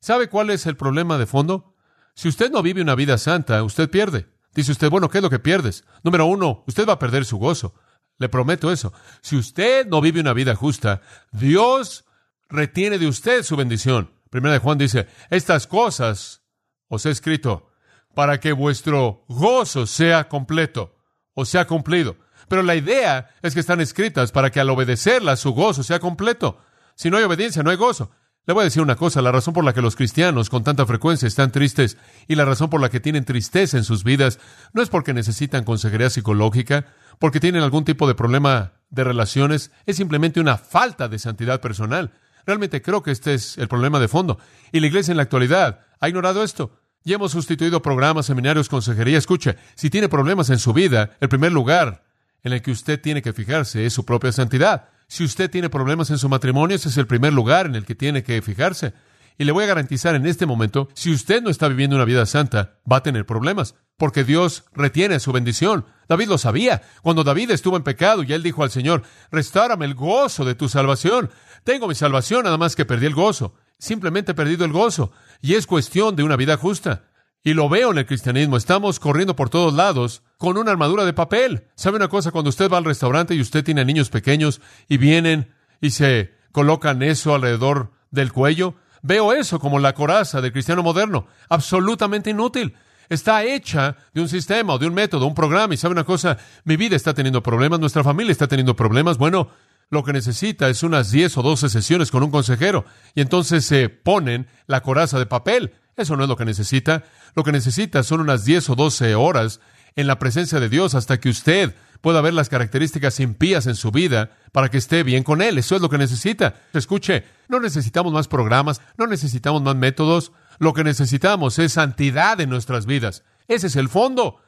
¿Sabe 0.01 0.31
cuál 0.31 0.49
es 0.49 0.65
el 0.65 0.79
problema 0.79 1.19
de 1.19 1.27
fondo? 1.27 1.77
Si 2.15 2.29
usted 2.29 2.51
no 2.51 2.63
vive 2.63 2.81
una 2.81 2.95
vida 2.95 3.19
santa, 3.19 3.63
usted 3.63 3.91
pierde. 3.91 4.32
Dice 4.55 4.73
usted, 4.73 4.91
bueno, 4.91 5.09
¿qué 5.09 5.19
es 5.19 5.23
lo 5.23 5.31
que 5.31 5.39
pierdes? 5.39 5.85
Número 6.03 6.27
uno, 6.27 6.65
usted 6.67 6.87
va 6.87 6.95
a 6.95 6.99
perder 6.99 7.25
su 7.25 7.39
gozo. 7.39 7.75
Le 8.19 8.29
prometo 8.29 8.71
eso. 8.71 8.93
Si 9.21 9.37
usted 9.37 9.87
no 9.87 10.01
vive 10.01 10.21
una 10.21 10.35
vida 10.35 10.55
justa, 10.55 11.01
Dios 11.33 12.05
retiene 12.49 12.99
de 12.99 13.07
usted 13.07 13.43
su 13.43 13.57
bendición. 13.57 14.13
Primera 14.31 14.55
de 14.55 14.61
Juan 14.61 14.79
dice, 14.79 15.09
estas 15.31 15.67
cosas 15.67 16.43
os 16.89 17.07
he 17.07 17.11
escrito 17.11 17.71
para 18.15 18.41
que 18.41 18.53
vuestro 18.53 19.25
gozo 19.29 19.87
sea 19.87 20.29
completo 20.29 20.95
o 21.35 21.45
sea 21.45 21.67
cumplido. 21.67 22.17
Pero 22.49 22.63
la 22.63 22.75
idea 22.75 23.31
es 23.43 23.55
que 23.55 23.61
están 23.61 23.81
escritas 23.81 24.33
para 24.33 24.51
que 24.51 24.61
al 24.61 24.71
obedecerlas 24.71 25.41
su 25.41 25.53
gozo 25.53 25.83
sea 25.83 26.01
completo. 26.01 26.59
Si 26.95 27.11
no 27.11 27.17
hay 27.17 27.25
obediencia, 27.25 27.63
no 27.63 27.71
hay 27.71 27.77
gozo. 27.77 28.11
Le 28.45 28.55
voy 28.55 28.63
a 28.63 28.65
decir 28.65 28.83
una 28.83 28.97
cosa, 28.97 29.23
la 29.23 29.31
razón 29.31 29.55
por 29.55 29.63
la 29.63 29.73
que 29.73 29.83
los 29.83 29.95
cristianos 29.95 30.51
con 30.51 30.65
tanta 30.65 30.85
frecuencia 30.85 31.29
están 31.29 31.53
tristes 31.53 31.97
y 32.27 32.35
la 32.35 32.45
razón 32.45 32.71
por 32.71 32.81
la 32.81 32.89
que 32.89 32.99
tienen 32.99 33.25
tristeza 33.25 33.77
en 33.77 33.85
sus 33.85 34.03
vidas 34.03 34.41
no 34.73 34.83
es 34.83 34.89
porque 34.89 35.15
necesitan 35.15 35.63
consejería 35.63 36.11
psicológica, 36.11 36.87
porque 37.21 37.39
tienen 37.39 37.63
algún 37.63 37.85
tipo 37.85 38.09
de 38.09 38.17
problema 38.17 38.73
de 38.91 39.05
relaciones, 39.05 39.71
es 39.87 39.95
simplemente 39.97 40.41
una 40.41 40.59
falta 40.59 41.09
de 41.09 41.21
santidad 41.21 41.61
personal. 41.61 42.15
Realmente 42.45 42.83
creo 42.83 43.05
que 43.05 43.13
este 43.13 43.35
es 43.35 43.59
el 43.59 43.69
problema 43.69 44.01
de 44.01 44.09
fondo. 44.09 44.41
Y 44.73 44.81
la 44.81 44.89
iglesia 44.89 45.13
en 45.13 45.19
la 45.19 45.23
actualidad 45.23 45.79
ha 46.01 46.09
ignorado 46.09 46.43
esto. 46.43 46.81
Ya 47.05 47.15
hemos 47.15 47.31
sustituido 47.31 47.81
programas, 47.81 48.27
seminarios, 48.27 48.69
consejería. 48.69 49.19
Escuche, 49.19 49.57
si 49.77 49.89
tiene 49.89 50.09
problemas 50.09 50.51
en 50.51 50.59
su 50.59 50.73
vida, 50.73 51.17
el 51.21 51.29
primer 51.29 51.53
lugar 51.53 52.03
en 52.43 52.53
el 52.53 52.61
que 52.61 52.73
usted 52.73 53.01
tiene 53.01 53.23
que 53.23 53.33
fijarse 53.33 53.87
es 53.87 53.93
su 53.93 54.05
propia 54.05 54.33
santidad. 54.33 54.89
Si 55.12 55.25
usted 55.25 55.50
tiene 55.50 55.69
problemas 55.69 56.09
en 56.09 56.16
su 56.16 56.26
matrimonio, 56.31 56.75
ese 56.75 56.88
es 56.88 56.97
el 56.97 57.07
primer 57.07 57.35
lugar 57.35 57.66
en 57.66 57.75
el 57.75 57.85
que 57.85 57.95
tiene 57.95 58.23
que 58.23 58.40
fijarse. 58.40 58.95
Y 59.37 59.45
le 59.45 59.52
voy 59.52 59.64
a 59.64 59.66
garantizar 59.66 60.14
en 60.14 60.25
este 60.25 60.47
momento, 60.47 60.88
si 60.95 61.12
usted 61.12 61.42
no 61.42 61.50
está 61.50 61.69
viviendo 61.69 61.97
una 61.97 62.07
vida 62.07 62.25
santa, 62.25 62.78
va 62.90 62.97
a 62.97 63.02
tener 63.02 63.26
problemas, 63.26 63.75
porque 63.99 64.25
Dios 64.25 64.64
retiene 64.73 65.21
su 65.21 65.31
bendición. 65.31 65.85
David 66.09 66.28
lo 66.28 66.38
sabía. 66.38 66.81
Cuando 67.02 67.25
David 67.25 67.50
estuvo 67.50 67.76
en 67.76 67.83
pecado 67.83 68.23
y 68.23 68.33
él 68.33 68.42
dijo 68.42 68.62
al 68.62 68.71
Señor, 68.71 69.02
restárame 69.31 69.85
el 69.85 69.95
gozo 69.95 70.47
de 70.47 70.54
tu 70.54 70.71
salvación. 70.71 71.28
Tengo 71.62 71.88
mi 71.88 71.95
salvación, 71.95 72.45
nada 72.45 72.57
más 72.57 72.75
que 72.75 72.87
perdí 72.87 73.04
el 73.04 73.14
gozo. 73.14 73.52
Simplemente 73.78 74.33
he 74.33 74.35
perdido 74.35 74.64
el 74.64 74.73
gozo. 74.73 75.12
Y 75.42 75.57
es 75.57 75.66
cuestión 75.66 76.16
de 76.16 76.23
una 76.23 76.37
vida 76.37 76.57
justa. 76.57 77.04
Y 77.45 77.55
lo 77.55 77.69
veo 77.69 77.91
en 77.91 77.99
el 77.99 78.07
cristianismo. 78.07 78.57
Estamos 78.57 79.01
corriendo 79.01 79.35
por 79.35 79.51
todos 79.51 79.75
lados 79.75 80.23
con 80.39 80.57
una 80.57 80.71
armadura 80.71 81.05
de 81.05 81.13
papel. 81.13 81.65
¿Sabe 81.75 81.97
una 81.97 82.09
cosa? 82.09 82.31
Cuando 82.31 82.51
usted 82.51 82.71
va 82.71 82.79
al 82.79 82.85
restaurante 82.85 83.35
y 83.35 83.41
usted 83.41 83.65
tiene 83.65 83.85
niños 83.85 84.11
pequeños 84.11 84.61
y 84.89 84.97
vienen 84.97 85.53
y 85.81 85.91
se 85.91 86.35
colocan 86.53 87.03
eso 87.03 87.35
alrededor 87.35 87.91
del 88.13 88.33
cuello, 88.33 88.77
veo 89.03 89.33
eso 89.33 89.59
como 89.59 89.81
la 89.81 89.95
coraza 89.95 90.41
del 90.41 90.53
cristiano 90.53 90.85
moderno. 90.85 91.27
Absolutamente 91.49 92.31
inútil. 92.31 92.75
Está 93.09 93.43
hecha 93.45 93.97
de 94.15 94.21
un 94.21 94.29
sistema 94.29 94.75
o 94.75 94.79
de 94.79 94.87
un 94.87 94.95
método, 94.95 95.27
un 95.27 95.35
programa. 95.35 95.75
Y 95.75 95.77
sabe 95.77 95.93
una 95.93 96.05
cosa, 96.05 96.39
mi 96.65 96.77
vida 96.77 96.95
está 96.95 97.13
teniendo 97.13 97.43
problemas, 97.43 97.81
nuestra 97.81 98.05
familia 98.05 98.31
está 98.31 98.47
teniendo 98.47 98.77
problemas. 98.77 99.19
Bueno, 99.19 99.49
lo 99.91 100.05
que 100.05 100.13
necesita 100.13 100.69
es 100.69 100.83
unas 100.85 101.11
10 101.11 101.39
o 101.39 101.43
12 101.43 101.69
sesiones 101.69 102.11
con 102.13 102.23
un 102.23 102.31
consejero. 102.31 102.85
Y 103.15 103.21
entonces 103.21 103.67
se 103.67 103.89
ponen 103.89 104.47
la 104.67 104.81
coraza 104.81 105.19
de 105.19 105.27
papel. 105.27 105.75
Eso 105.97 106.17
no 106.17 106.25
es 106.25 106.29
lo 106.29 106.37
que 106.37 106.45
necesita. 106.45 107.05
Lo 107.35 107.45
que 107.45 107.53
necesita 107.53 108.03
son 108.03 108.21
unas 108.21 108.45
10 108.45 108.71
o 108.71 108.75
12 108.75 109.15
horas 109.15 109.61
en 109.97 110.07
la 110.07 110.19
presencia 110.19 110.59
de 110.61 110.69
Dios 110.69 110.95
hasta 110.95 111.21
que 111.21 111.29
usted 111.29 111.75
pueda 112.01 112.21
ver 112.21 112.35
las 112.35 112.49
características 112.49 113.21
impías 113.21 113.66
en 113.66 113.77
su 113.77 113.90
vida 113.90 114.31
para 114.51 114.71
que 114.71 114.79
esté 114.79 115.03
bien 115.03 115.23
con 115.23 115.40
Él. 115.40 115.59
Eso 115.59 115.77
es 115.77 115.83
lo 115.83 115.88
que 115.88 115.99
necesita. 115.99 116.57
Escuche, 116.73 117.25
no 117.49 117.61
necesitamos 117.61 118.12
más 118.12 118.29
programas, 118.29 118.81
no 118.97 119.07
necesitamos 119.07 119.62
más 119.62 119.77
métodos. 119.77 120.33
Lo 120.59 120.75
que 120.75 120.85
necesitamos 120.85 121.59
es 121.59 121.73
santidad 121.73 122.40
en 122.40 122.51
nuestras 122.51 122.87
vidas. 122.87 123.23
Ese 123.49 123.69
es 123.69 123.77
el 123.77 123.88
fondo. 123.88 124.38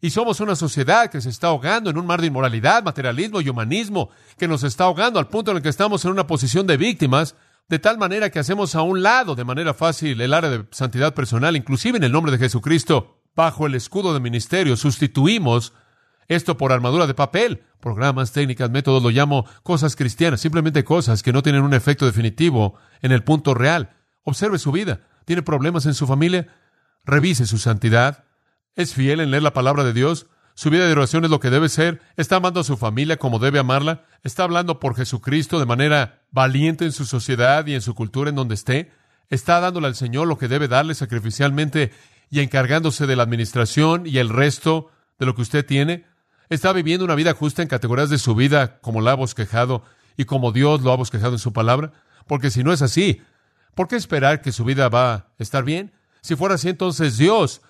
Y 0.00 0.10
somos 0.10 0.40
una 0.40 0.56
sociedad 0.56 1.08
que 1.08 1.20
se 1.20 1.30
está 1.30 1.46
ahogando 1.46 1.88
en 1.88 1.96
un 1.96 2.06
mar 2.06 2.20
de 2.20 2.26
inmoralidad, 2.26 2.82
materialismo 2.82 3.40
y 3.40 3.48
humanismo, 3.48 4.10
que 4.36 4.48
nos 4.48 4.62
está 4.62 4.84
ahogando 4.84 5.18
al 5.18 5.28
punto 5.28 5.50
en 5.50 5.58
el 5.58 5.62
que 5.62 5.70
estamos 5.70 6.04
en 6.04 6.10
una 6.10 6.26
posición 6.26 6.66
de 6.66 6.76
víctimas 6.76 7.36
de 7.68 7.78
tal 7.78 7.98
manera 7.98 8.30
que 8.30 8.38
hacemos 8.38 8.74
a 8.74 8.82
un 8.82 9.02
lado 9.02 9.34
de 9.34 9.44
manera 9.44 9.74
fácil 9.74 10.20
el 10.20 10.34
área 10.34 10.50
de 10.50 10.66
santidad 10.70 11.14
personal, 11.14 11.56
inclusive 11.56 11.96
en 11.96 12.04
el 12.04 12.12
nombre 12.12 12.32
de 12.32 12.38
Jesucristo, 12.38 13.22
bajo 13.34 13.66
el 13.66 13.74
escudo 13.74 14.14
de 14.14 14.20
ministerio, 14.20 14.76
sustituimos 14.76 15.72
esto 16.28 16.56
por 16.56 16.72
armadura 16.72 17.06
de 17.06 17.14
papel, 17.14 17.64
programas, 17.80 18.32
técnicas, 18.32 18.70
métodos, 18.70 19.02
lo 19.02 19.10
llamo 19.10 19.46
cosas 19.62 19.96
cristianas, 19.96 20.40
simplemente 20.40 20.84
cosas 20.84 21.22
que 21.22 21.32
no 21.32 21.42
tienen 21.42 21.62
un 21.62 21.74
efecto 21.74 22.06
definitivo 22.06 22.74
en 23.02 23.12
el 23.12 23.22
punto 23.22 23.54
real. 23.54 23.96
Observe 24.22 24.58
su 24.58 24.72
vida. 24.72 25.00
¿Tiene 25.26 25.42
problemas 25.42 25.86
en 25.86 25.94
su 25.94 26.06
familia? 26.06 26.48
Revise 27.04 27.46
su 27.46 27.58
santidad. 27.58 28.24
¿Es 28.74 28.94
fiel 28.94 29.20
en 29.20 29.30
leer 29.30 29.42
la 29.42 29.52
palabra 29.52 29.84
de 29.84 29.92
Dios? 29.92 30.26
Su 30.54 30.70
vida 30.70 30.86
de 30.86 30.92
oración 30.92 31.24
es 31.24 31.30
lo 31.30 31.40
que 31.40 31.50
debe 31.50 31.68
ser. 31.68 32.00
Está 32.16 32.36
amando 32.36 32.60
a 32.60 32.64
su 32.64 32.76
familia 32.76 33.16
como 33.16 33.40
debe 33.40 33.58
amarla. 33.58 34.04
Está 34.22 34.44
hablando 34.44 34.78
por 34.78 34.94
Jesucristo 34.94 35.58
de 35.58 35.66
manera 35.66 36.22
valiente 36.30 36.84
en 36.84 36.92
su 36.92 37.06
sociedad 37.06 37.66
y 37.66 37.74
en 37.74 37.82
su 37.82 37.94
cultura 37.94 38.30
en 38.30 38.36
donde 38.36 38.54
esté. 38.54 38.92
Está 39.30 39.58
dándole 39.60 39.88
al 39.88 39.96
Señor 39.96 40.28
lo 40.28 40.38
que 40.38 40.46
debe 40.46 40.68
darle 40.68 40.94
sacrificialmente 40.94 41.92
y 42.30 42.40
encargándose 42.40 43.06
de 43.06 43.16
la 43.16 43.24
administración 43.24 44.06
y 44.06 44.18
el 44.18 44.28
resto 44.28 44.90
de 45.18 45.26
lo 45.26 45.34
que 45.34 45.42
usted 45.42 45.66
tiene. 45.66 46.04
Está 46.48 46.72
viviendo 46.72 47.04
una 47.04 47.16
vida 47.16 47.34
justa 47.34 47.62
en 47.62 47.68
categorías 47.68 48.10
de 48.10 48.18
su 48.18 48.36
vida 48.36 48.78
como 48.80 49.00
la 49.00 49.12
ha 49.12 49.16
bosquejado 49.16 49.82
y 50.16 50.24
como 50.24 50.52
Dios 50.52 50.82
lo 50.82 50.92
ha 50.92 50.96
bosquejado 50.96 51.32
en 51.32 51.38
su 51.40 51.52
palabra. 51.52 51.92
Porque 52.28 52.50
si 52.50 52.62
no 52.62 52.72
es 52.72 52.80
así, 52.80 53.22
¿por 53.74 53.88
qué 53.88 53.96
esperar 53.96 54.40
que 54.40 54.52
su 54.52 54.64
vida 54.64 54.88
va 54.88 55.12
a 55.14 55.26
estar 55.38 55.64
bien? 55.64 55.92
Si 56.20 56.36
fuera 56.36 56.54
así, 56.54 56.68
entonces 56.68 57.18
Dios 57.18 57.60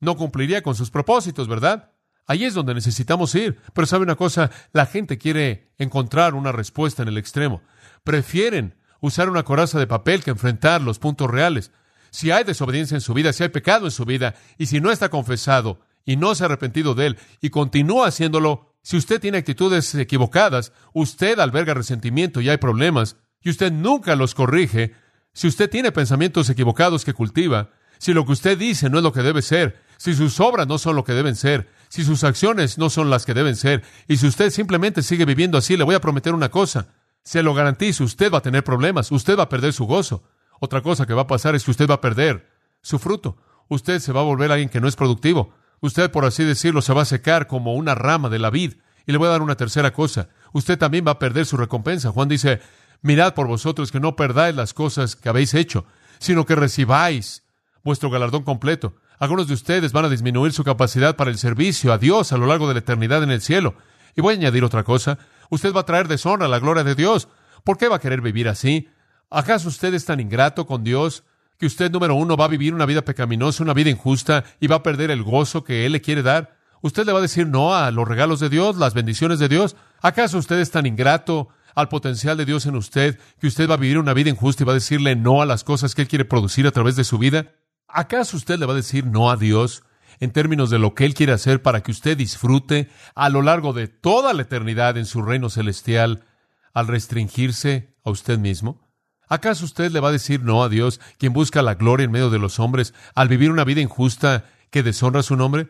no 0.00 0.16
cumpliría 0.16 0.62
con 0.62 0.74
sus 0.74 0.90
propósitos, 0.90 1.46
¿verdad? 1.46 1.90
Ahí 2.26 2.44
es 2.44 2.54
donde 2.54 2.74
necesitamos 2.74 3.34
ir. 3.34 3.58
Pero 3.74 3.86
sabe 3.86 4.04
una 4.04 4.16
cosa, 4.16 4.50
la 4.72 4.86
gente 4.86 5.18
quiere 5.18 5.72
encontrar 5.78 6.34
una 6.34 6.52
respuesta 6.52 7.02
en 7.02 7.08
el 7.08 7.18
extremo. 7.18 7.62
Prefieren 8.04 8.74
usar 9.00 9.28
una 9.28 9.42
coraza 9.42 9.78
de 9.78 9.86
papel 9.86 10.22
que 10.22 10.30
enfrentar 10.30 10.80
los 10.80 10.98
puntos 10.98 11.30
reales. 11.30 11.72
Si 12.10 12.30
hay 12.30 12.44
desobediencia 12.44 12.94
en 12.94 13.00
su 13.00 13.14
vida, 13.14 13.32
si 13.32 13.42
hay 13.42 13.48
pecado 13.48 13.86
en 13.86 13.92
su 13.92 14.04
vida, 14.04 14.34
y 14.58 14.66
si 14.66 14.80
no 14.80 14.90
está 14.90 15.08
confesado 15.08 15.80
y 16.04 16.16
no 16.16 16.34
se 16.34 16.44
ha 16.44 16.46
arrepentido 16.46 16.94
de 16.94 17.06
él 17.06 17.18
y 17.40 17.50
continúa 17.50 18.08
haciéndolo, 18.08 18.74
si 18.82 18.96
usted 18.96 19.20
tiene 19.20 19.38
actitudes 19.38 19.94
equivocadas, 19.94 20.72
usted 20.92 21.38
alberga 21.38 21.74
resentimiento 21.74 22.40
y 22.40 22.48
hay 22.48 22.56
problemas, 22.56 23.16
y 23.42 23.50
usted 23.50 23.72
nunca 23.72 24.16
los 24.16 24.34
corrige, 24.34 24.94
si 25.32 25.48
usted 25.48 25.70
tiene 25.70 25.92
pensamientos 25.92 26.50
equivocados 26.50 27.04
que 27.04 27.14
cultiva, 27.14 27.70
si 27.98 28.12
lo 28.12 28.24
que 28.24 28.32
usted 28.32 28.58
dice 28.58 28.88
no 28.88 28.98
es 28.98 29.04
lo 29.04 29.12
que 29.12 29.22
debe 29.22 29.42
ser, 29.42 29.80
si 29.98 30.14
sus 30.14 30.40
obras 30.40 30.66
no 30.66 30.78
son 30.78 30.96
lo 30.96 31.04
que 31.04 31.12
deben 31.12 31.36
ser, 31.36 31.68
si 31.90 32.04
sus 32.04 32.22
acciones 32.24 32.78
no 32.78 32.88
son 32.88 33.10
las 33.10 33.26
que 33.26 33.34
deben 33.34 33.56
ser, 33.56 33.82
y 34.06 34.16
si 34.16 34.28
usted 34.28 34.50
simplemente 34.50 35.02
sigue 35.02 35.24
viviendo 35.24 35.58
así, 35.58 35.76
le 35.76 35.84
voy 35.84 35.96
a 35.96 36.00
prometer 36.00 36.34
una 36.34 36.48
cosa, 36.48 36.86
se 37.24 37.42
lo 37.42 37.52
garantizo, 37.52 38.04
usted 38.04 38.32
va 38.32 38.38
a 38.38 38.42
tener 38.42 38.62
problemas, 38.62 39.10
usted 39.10 39.36
va 39.36 39.42
a 39.42 39.48
perder 39.48 39.72
su 39.72 39.86
gozo. 39.86 40.22
Otra 40.60 40.82
cosa 40.82 41.04
que 41.04 41.14
va 41.14 41.22
a 41.22 41.26
pasar 41.26 41.56
es 41.56 41.64
que 41.64 41.72
usted 41.72 41.88
va 41.88 41.94
a 41.94 42.00
perder 42.00 42.48
su 42.80 42.98
fruto. 42.98 43.36
Usted 43.68 43.98
se 43.98 44.12
va 44.12 44.20
a 44.20 44.24
volver 44.24 44.52
alguien 44.52 44.68
que 44.68 44.80
no 44.80 44.86
es 44.86 44.94
productivo. 44.94 45.52
Usted, 45.80 46.10
por 46.10 46.24
así 46.24 46.44
decirlo, 46.44 46.80
se 46.80 46.92
va 46.92 47.02
a 47.02 47.06
secar 47.06 47.46
como 47.46 47.74
una 47.74 47.94
rama 47.94 48.28
de 48.28 48.38
la 48.38 48.50
vid. 48.50 48.74
Y 49.06 49.12
le 49.12 49.18
voy 49.18 49.26
a 49.26 49.32
dar 49.32 49.42
una 49.42 49.56
tercera 49.56 49.92
cosa. 49.92 50.28
Usted 50.52 50.78
también 50.78 51.04
va 51.06 51.12
a 51.12 51.18
perder 51.18 51.44
su 51.44 51.56
recompensa. 51.56 52.12
Juan 52.12 52.28
dice, 52.28 52.60
mirad 53.02 53.34
por 53.34 53.48
vosotros 53.48 53.90
que 53.90 54.00
no 54.00 54.14
perdáis 54.14 54.54
las 54.54 54.74
cosas 54.74 55.16
que 55.16 55.28
habéis 55.28 55.54
hecho, 55.54 55.86
sino 56.18 56.46
que 56.46 56.54
recibáis 56.54 57.42
vuestro 57.82 58.10
galardón 58.10 58.44
completo. 58.44 58.94
Algunos 59.20 59.48
de 59.48 59.52
ustedes 59.52 59.92
van 59.92 60.06
a 60.06 60.08
disminuir 60.08 60.54
su 60.54 60.64
capacidad 60.64 61.14
para 61.14 61.30
el 61.30 61.36
servicio 61.36 61.92
a 61.92 61.98
Dios 61.98 62.32
a 62.32 62.38
lo 62.38 62.46
largo 62.46 62.66
de 62.66 62.72
la 62.72 62.80
eternidad 62.80 63.22
en 63.22 63.30
el 63.30 63.42
cielo. 63.42 63.74
Y 64.16 64.22
voy 64.22 64.32
a 64.32 64.38
añadir 64.38 64.64
otra 64.64 64.82
cosa. 64.82 65.18
Usted 65.50 65.74
va 65.74 65.80
a 65.80 65.84
traer 65.84 66.08
deshonra 66.08 66.46
a 66.46 66.48
la 66.48 66.58
gloria 66.58 66.84
de 66.84 66.94
Dios. 66.94 67.28
¿Por 67.62 67.76
qué 67.76 67.88
va 67.88 67.96
a 67.96 68.00
querer 68.00 68.22
vivir 68.22 68.48
así? 68.48 68.88
¿Acaso 69.28 69.68
usted 69.68 69.92
es 69.92 70.06
tan 70.06 70.20
ingrato 70.20 70.66
con 70.66 70.82
Dios 70.82 71.22
que 71.58 71.66
usted, 71.66 71.90
número 71.90 72.14
uno, 72.14 72.38
va 72.38 72.46
a 72.46 72.48
vivir 72.48 72.72
una 72.72 72.86
vida 72.86 73.02
pecaminosa, 73.02 73.62
una 73.62 73.74
vida 73.74 73.90
injusta 73.90 74.42
y 74.58 74.68
va 74.68 74.76
a 74.76 74.82
perder 74.82 75.10
el 75.10 75.22
gozo 75.22 75.64
que 75.64 75.84
Él 75.84 75.92
le 75.92 76.00
quiere 76.00 76.22
dar? 76.22 76.56
¿Usted 76.80 77.04
le 77.04 77.12
va 77.12 77.18
a 77.18 77.22
decir 77.22 77.46
no 77.46 77.74
a 77.74 77.90
los 77.90 78.08
regalos 78.08 78.40
de 78.40 78.48
Dios, 78.48 78.78
las 78.78 78.94
bendiciones 78.94 79.38
de 79.38 79.50
Dios? 79.50 79.76
¿Acaso 80.00 80.38
usted 80.38 80.58
es 80.60 80.70
tan 80.70 80.86
ingrato 80.86 81.50
al 81.74 81.90
potencial 81.90 82.38
de 82.38 82.46
Dios 82.46 82.64
en 82.64 82.74
usted 82.74 83.20
que 83.38 83.48
usted 83.48 83.68
va 83.68 83.74
a 83.74 83.76
vivir 83.76 83.98
una 83.98 84.14
vida 84.14 84.30
injusta 84.30 84.62
y 84.62 84.66
va 84.66 84.72
a 84.72 84.76
decirle 84.76 85.14
no 85.14 85.42
a 85.42 85.46
las 85.46 85.62
cosas 85.62 85.94
que 85.94 86.00
Él 86.00 86.08
quiere 86.08 86.24
producir 86.24 86.66
a 86.66 86.70
través 86.70 86.96
de 86.96 87.04
su 87.04 87.18
vida? 87.18 87.52
¿Acaso 87.92 88.36
usted 88.36 88.58
le 88.58 88.66
va 88.66 88.72
a 88.72 88.76
decir 88.76 89.06
no 89.06 89.30
a 89.30 89.36
Dios 89.36 89.82
en 90.20 90.32
términos 90.32 90.70
de 90.70 90.78
lo 90.78 90.94
que 90.94 91.04
Él 91.04 91.14
quiere 91.14 91.32
hacer 91.32 91.62
para 91.62 91.82
que 91.82 91.90
usted 91.90 92.16
disfrute 92.16 92.90
a 93.14 93.28
lo 93.28 93.42
largo 93.42 93.72
de 93.72 93.88
toda 93.88 94.32
la 94.32 94.42
eternidad 94.42 94.96
en 94.96 95.06
su 95.06 95.22
reino 95.22 95.50
celestial 95.50 96.24
al 96.72 96.86
restringirse 96.86 97.96
a 98.04 98.10
usted 98.10 98.38
mismo? 98.38 98.88
¿Acaso 99.28 99.64
usted 99.64 99.92
le 99.92 100.00
va 100.00 100.08
a 100.08 100.12
decir 100.12 100.42
no 100.42 100.64
a 100.64 100.68
Dios, 100.68 101.00
quien 101.18 101.32
busca 101.32 101.62
la 101.62 101.74
gloria 101.74 102.04
en 102.04 102.10
medio 102.10 102.30
de 102.30 102.40
los 102.40 102.58
hombres, 102.58 102.94
al 103.14 103.28
vivir 103.28 103.50
una 103.50 103.64
vida 103.64 103.80
injusta 103.80 104.44
que 104.70 104.82
deshonra 104.82 105.22
su 105.22 105.36
nombre? 105.36 105.68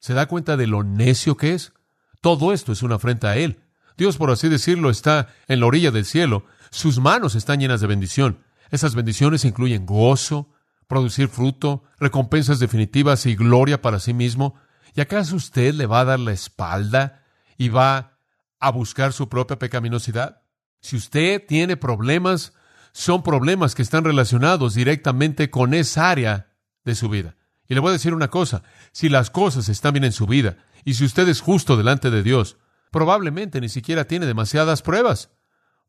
¿Se 0.00 0.14
da 0.14 0.26
cuenta 0.26 0.56
de 0.56 0.66
lo 0.66 0.82
necio 0.82 1.36
que 1.36 1.54
es? 1.54 1.72
Todo 2.20 2.52
esto 2.52 2.72
es 2.72 2.82
una 2.82 2.96
afrenta 2.96 3.30
a 3.30 3.36
Él. 3.36 3.60
Dios, 3.96 4.16
por 4.16 4.30
así 4.30 4.48
decirlo, 4.48 4.90
está 4.90 5.28
en 5.46 5.60
la 5.60 5.66
orilla 5.66 5.90
del 5.90 6.04
cielo. 6.04 6.44
Sus 6.70 6.98
manos 6.98 7.34
están 7.34 7.60
llenas 7.60 7.80
de 7.80 7.86
bendición. 7.86 8.44
Esas 8.70 8.94
bendiciones 8.94 9.44
incluyen 9.44 9.86
gozo, 9.86 10.50
producir 10.88 11.28
fruto, 11.28 11.84
recompensas 12.00 12.58
definitivas 12.58 13.26
y 13.26 13.36
gloria 13.36 13.80
para 13.80 14.00
sí 14.00 14.12
mismo. 14.12 14.56
¿Y 14.94 15.00
acaso 15.00 15.36
usted 15.36 15.74
le 15.74 15.86
va 15.86 16.00
a 16.00 16.04
dar 16.04 16.18
la 16.18 16.32
espalda 16.32 17.22
y 17.56 17.68
va 17.68 18.18
a 18.58 18.70
buscar 18.70 19.12
su 19.12 19.28
propia 19.28 19.58
pecaminosidad? 19.58 20.42
Si 20.80 20.96
usted 20.96 21.44
tiene 21.46 21.76
problemas, 21.76 22.54
son 22.92 23.22
problemas 23.22 23.74
que 23.74 23.82
están 23.82 24.02
relacionados 24.02 24.74
directamente 24.74 25.50
con 25.50 25.74
esa 25.74 26.10
área 26.10 26.54
de 26.84 26.94
su 26.94 27.08
vida. 27.08 27.36
Y 27.68 27.74
le 27.74 27.80
voy 27.80 27.90
a 27.90 27.92
decir 27.92 28.14
una 28.14 28.28
cosa, 28.28 28.62
si 28.92 29.08
las 29.10 29.30
cosas 29.30 29.68
están 29.68 29.92
bien 29.92 30.04
en 30.04 30.12
su 30.12 30.26
vida 30.26 30.56
y 30.84 30.94
si 30.94 31.04
usted 31.04 31.28
es 31.28 31.42
justo 31.42 31.76
delante 31.76 32.10
de 32.10 32.22
Dios, 32.22 32.56
probablemente 32.90 33.60
ni 33.60 33.68
siquiera 33.68 34.06
tiene 34.06 34.24
demasiadas 34.24 34.80
pruebas, 34.80 35.30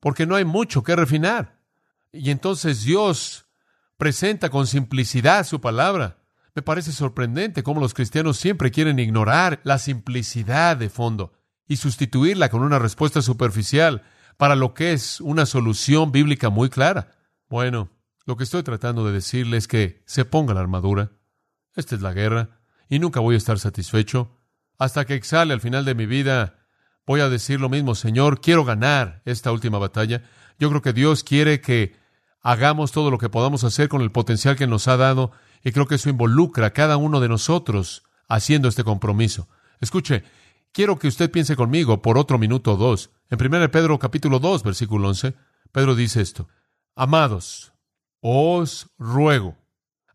porque 0.01 0.25
no 0.25 0.35
hay 0.35 0.43
mucho 0.43 0.83
que 0.83 0.97
refinar. 0.97 1.57
Y 2.11 2.31
entonces 2.31 2.83
Dios 2.83 3.48
presenta 3.99 4.49
con 4.49 4.65
simplicidad 4.65 5.45
su 5.45 5.59
palabra. 5.59 6.23
Me 6.55 6.61
parece 6.61 6.93
sorprendente 6.93 7.63
cómo 7.63 7.81
los 7.81 7.93
cristianos 7.93 8.37
siempre 8.37 8.71
quieren 8.71 8.97
ignorar 8.97 9.59
la 9.65 9.77
simplicidad 9.77 10.77
de 10.77 10.89
fondo 10.89 11.33
y 11.67 11.75
sustituirla 11.75 12.47
con 12.47 12.63
una 12.63 12.79
respuesta 12.79 13.21
superficial 13.21 14.03
para 14.37 14.55
lo 14.55 14.73
que 14.73 14.93
es 14.93 15.19
una 15.19 15.45
solución 15.45 16.13
bíblica 16.13 16.49
muy 16.49 16.69
clara. 16.69 17.11
Bueno, 17.49 17.91
lo 18.25 18.37
que 18.37 18.45
estoy 18.45 18.63
tratando 18.63 19.05
de 19.05 19.11
decirle 19.11 19.57
es 19.57 19.67
que 19.67 20.01
se 20.05 20.23
ponga 20.23 20.53
la 20.53 20.61
armadura. 20.61 21.11
Esta 21.75 21.95
es 21.95 22.01
la 22.01 22.13
guerra 22.13 22.61
y 22.87 22.99
nunca 22.99 23.19
voy 23.19 23.35
a 23.35 23.37
estar 23.37 23.59
satisfecho. 23.59 24.37
Hasta 24.77 25.05
que 25.05 25.15
exhale 25.15 25.53
al 25.53 25.59
final 25.59 25.83
de 25.83 25.95
mi 25.95 26.05
vida, 26.05 26.65
voy 27.05 27.19
a 27.19 27.27
decir 27.27 27.59
lo 27.59 27.67
mismo, 27.67 27.95
Señor, 27.95 28.39
quiero 28.39 28.63
ganar 28.63 29.21
esta 29.25 29.51
última 29.51 29.77
batalla. 29.77 30.23
Yo 30.57 30.69
creo 30.69 30.81
que 30.81 30.93
Dios 30.93 31.25
quiere 31.25 31.59
que 31.59 31.98
hagamos 32.41 32.91
todo 32.91 33.11
lo 33.11 33.17
que 33.17 33.29
podamos 33.29 33.63
hacer 33.63 33.89
con 33.89 34.01
el 34.01 34.11
potencial 34.11 34.55
que 34.55 34.67
nos 34.67 34.87
ha 34.87 34.97
dado 34.97 35.31
y 35.63 35.71
creo 35.71 35.87
que 35.87 35.95
eso 35.95 36.09
involucra 36.09 36.67
a 36.67 36.73
cada 36.73 36.97
uno 36.97 37.19
de 37.19 37.29
nosotros 37.29 38.03
haciendo 38.27 38.67
este 38.67 38.83
compromiso. 38.83 39.47
Escuche, 39.81 40.23
quiero 40.71 40.99
que 40.99 41.07
usted 41.07 41.31
piense 41.31 41.55
conmigo 41.55 42.01
por 42.01 42.17
otro 42.17 42.37
minuto 42.37 42.73
o 42.73 42.77
dos. 42.77 43.11
En 43.29 43.39
1 43.43 43.71
Pedro 43.71 43.99
capítulo 43.99 44.39
2, 44.39 44.63
versículo 44.63 45.09
11, 45.09 45.35
Pedro 45.71 45.95
dice 45.95 46.21
esto, 46.21 46.47
Amados, 46.95 47.73
os 48.21 48.89
ruego. 48.97 49.57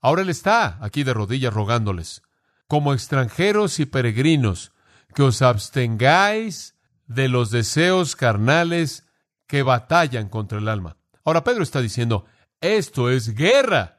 Ahora 0.00 0.22
él 0.22 0.28
está 0.28 0.78
aquí 0.82 1.02
de 1.02 1.14
rodillas 1.14 1.54
rogándoles, 1.54 2.22
como 2.66 2.92
extranjeros 2.92 3.80
y 3.80 3.86
peregrinos, 3.86 4.72
que 5.14 5.22
os 5.22 5.42
abstengáis 5.42 6.74
de 7.06 7.28
los 7.28 7.50
deseos 7.50 8.16
carnales 8.16 9.06
que 9.46 9.62
batallan 9.62 10.28
contra 10.28 10.58
el 10.58 10.68
alma. 10.68 10.96
Ahora 11.24 11.44
Pedro 11.44 11.62
está 11.62 11.80
diciendo, 11.80 12.26
esto 12.60 13.10
es 13.10 13.34
guerra, 13.34 13.98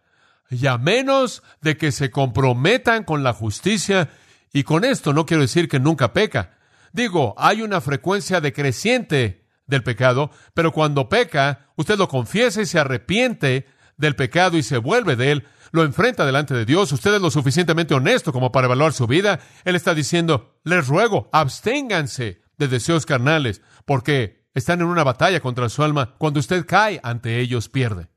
y 0.49 0.67
a 0.67 0.77
menos 0.77 1.43
de 1.61 1.75
que 1.77 1.91
se 1.91 2.11
comprometan 2.11 3.03
con 3.03 3.23
la 3.23 3.33
justicia, 3.33 4.09
y 4.53 4.63
con 4.63 4.85
esto 4.85 5.11
no 5.11 5.25
quiero 5.25 5.41
decir 5.41 5.67
que 5.67 5.79
nunca 5.79 6.13
peca, 6.13 6.55
Digo, 6.95 7.35
hay 7.37 7.61
una 7.61 7.81
frecuencia 7.81 8.39
decreciente 8.39 9.43
del 9.67 9.83
pecado, 9.83 10.31
pero 10.53 10.71
cuando 10.71 11.09
peca, 11.09 11.67
usted 11.75 11.97
lo 11.97 12.07
confiesa 12.07 12.61
y 12.61 12.65
se 12.65 12.79
arrepiente 12.79 13.67
del 13.97 14.15
pecado 14.15 14.55
y 14.55 14.63
se 14.63 14.77
vuelve 14.77 15.17
de 15.17 15.33
él, 15.33 15.47
lo 15.73 15.83
enfrenta 15.83 16.25
delante 16.25 16.53
de 16.53 16.63
Dios, 16.63 16.93
usted 16.93 17.13
es 17.13 17.21
lo 17.21 17.31
suficientemente 17.31 17.93
honesto 17.93 18.31
como 18.31 18.53
para 18.53 18.67
evaluar 18.67 18.93
su 18.93 19.07
vida, 19.07 19.41
Él 19.65 19.75
está 19.75 19.93
diciendo, 19.93 20.57
les 20.63 20.87
ruego, 20.87 21.29
absténganse 21.33 22.39
de 22.57 22.69
deseos 22.69 23.05
carnales, 23.05 23.61
porque 23.83 24.44
están 24.55 24.81
en 24.81 24.87
una 24.87 25.03
batalla 25.03 25.39
contra 25.41 25.69
su 25.69 25.83
alma, 25.83 26.15
cuando 26.17 26.39
usted 26.39 26.65
cae 26.65 26.99
ante 27.03 27.39
ellos 27.39 27.69
pierde. 27.69 28.09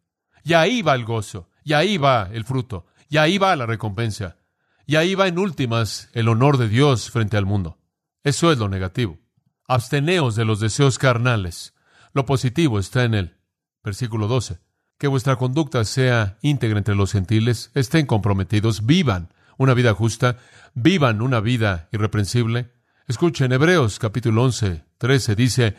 Y 0.44 0.55
ahí 0.55 0.81
va 0.81 0.94
el 0.94 1.05
gozo, 1.05 1.51
y 1.64 1.74
ahí 1.74 1.98
va 1.98 2.31
el 2.33 2.44
fruto, 2.44 2.87
y 3.11 3.18
ahí 3.18 3.37
va 3.37 3.55
la 3.57 3.66
recompensa, 3.66 4.38
y 4.87 4.96
ahí 4.96 5.14
va 5.14 5.29
en 5.29 5.38
últimas 5.38 6.09
el 6.14 6.29
honor 6.29 6.57
de 6.57 6.68
Dios 6.68 7.11
frente 7.11 7.37
al 7.37 7.44
mundo. 7.44 7.79
Eso 8.24 8.51
es 8.53 8.59
lo 8.59 8.68
negativo. 8.68 9.18
Absteneos 9.66 10.35
de 10.37 10.46
los 10.46 10.61
deseos 10.61 10.98
carnales. 10.98 11.74
Lo 12.14 12.24
positivo 12.24 12.79
está 12.79 13.05
en 13.05 13.14
él. 13.14 13.37
Versículo 13.85 14.29
12. 14.29 14.61
Que 14.96 15.09
vuestra 15.09 15.37
conducta 15.37 15.85
sea 15.85 16.38
íntegra 16.40 16.79
entre 16.79 16.94
los 16.94 17.12
gentiles, 17.12 17.70
estén 17.74 18.07
comprometidos, 18.07 18.87
vivan 18.87 19.33
una 19.59 19.74
vida 19.74 19.92
justa, 19.92 20.38
vivan 20.74 21.20
una 21.20 21.40
vida 21.40 21.88
irreprensible. 21.92 22.72
Escuchen, 23.07 23.53
Hebreos 23.53 23.98
capítulo 23.98 24.44
11, 24.44 24.85
13 24.98 25.35
dice 25.35 25.77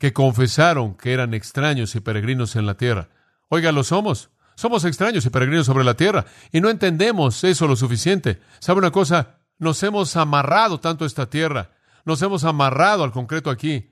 que 0.00 0.12
confesaron 0.12 0.94
que 0.94 1.12
eran 1.12 1.32
extraños 1.32 1.94
y 1.94 2.00
peregrinos 2.00 2.56
en 2.56 2.66
la 2.66 2.74
tierra. 2.74 3.10
Oiga, 3.48 3.70
lo 3.70 3.84
somos. 3.84 4.30
Somos 4.56 4.84
extraños 4.84 5.24
y 5.24 5.30
peregrinos 5.30 5.66
sobre 5.66 5.84
la 5.84 5.94
tierra 5.94 6.26
y 6.50 6.60
no 6.60 6.68
entendemos 6.70 7.44
eso 7.44 7.68
lo 7.68 7.76
suficiente. 7.76 8.40
¿Sabe 8.58 8.80
una 8.80 8.90
cosa? 8.90 9.36
Nos 9.58 9.80
hemos 9.84 10.16
amarrado 10.16 10.80
tanto 10.80 11.04
a 11.04 11.06
esta 11.06 11.30
tierra 11.30 11.70
nos 12.04 12.22
hemos 12.22 12.44
amarrado 12.44 13.04
al 13.04 13.12
concreto 13.12 13.50
aquí. 13.50 13.90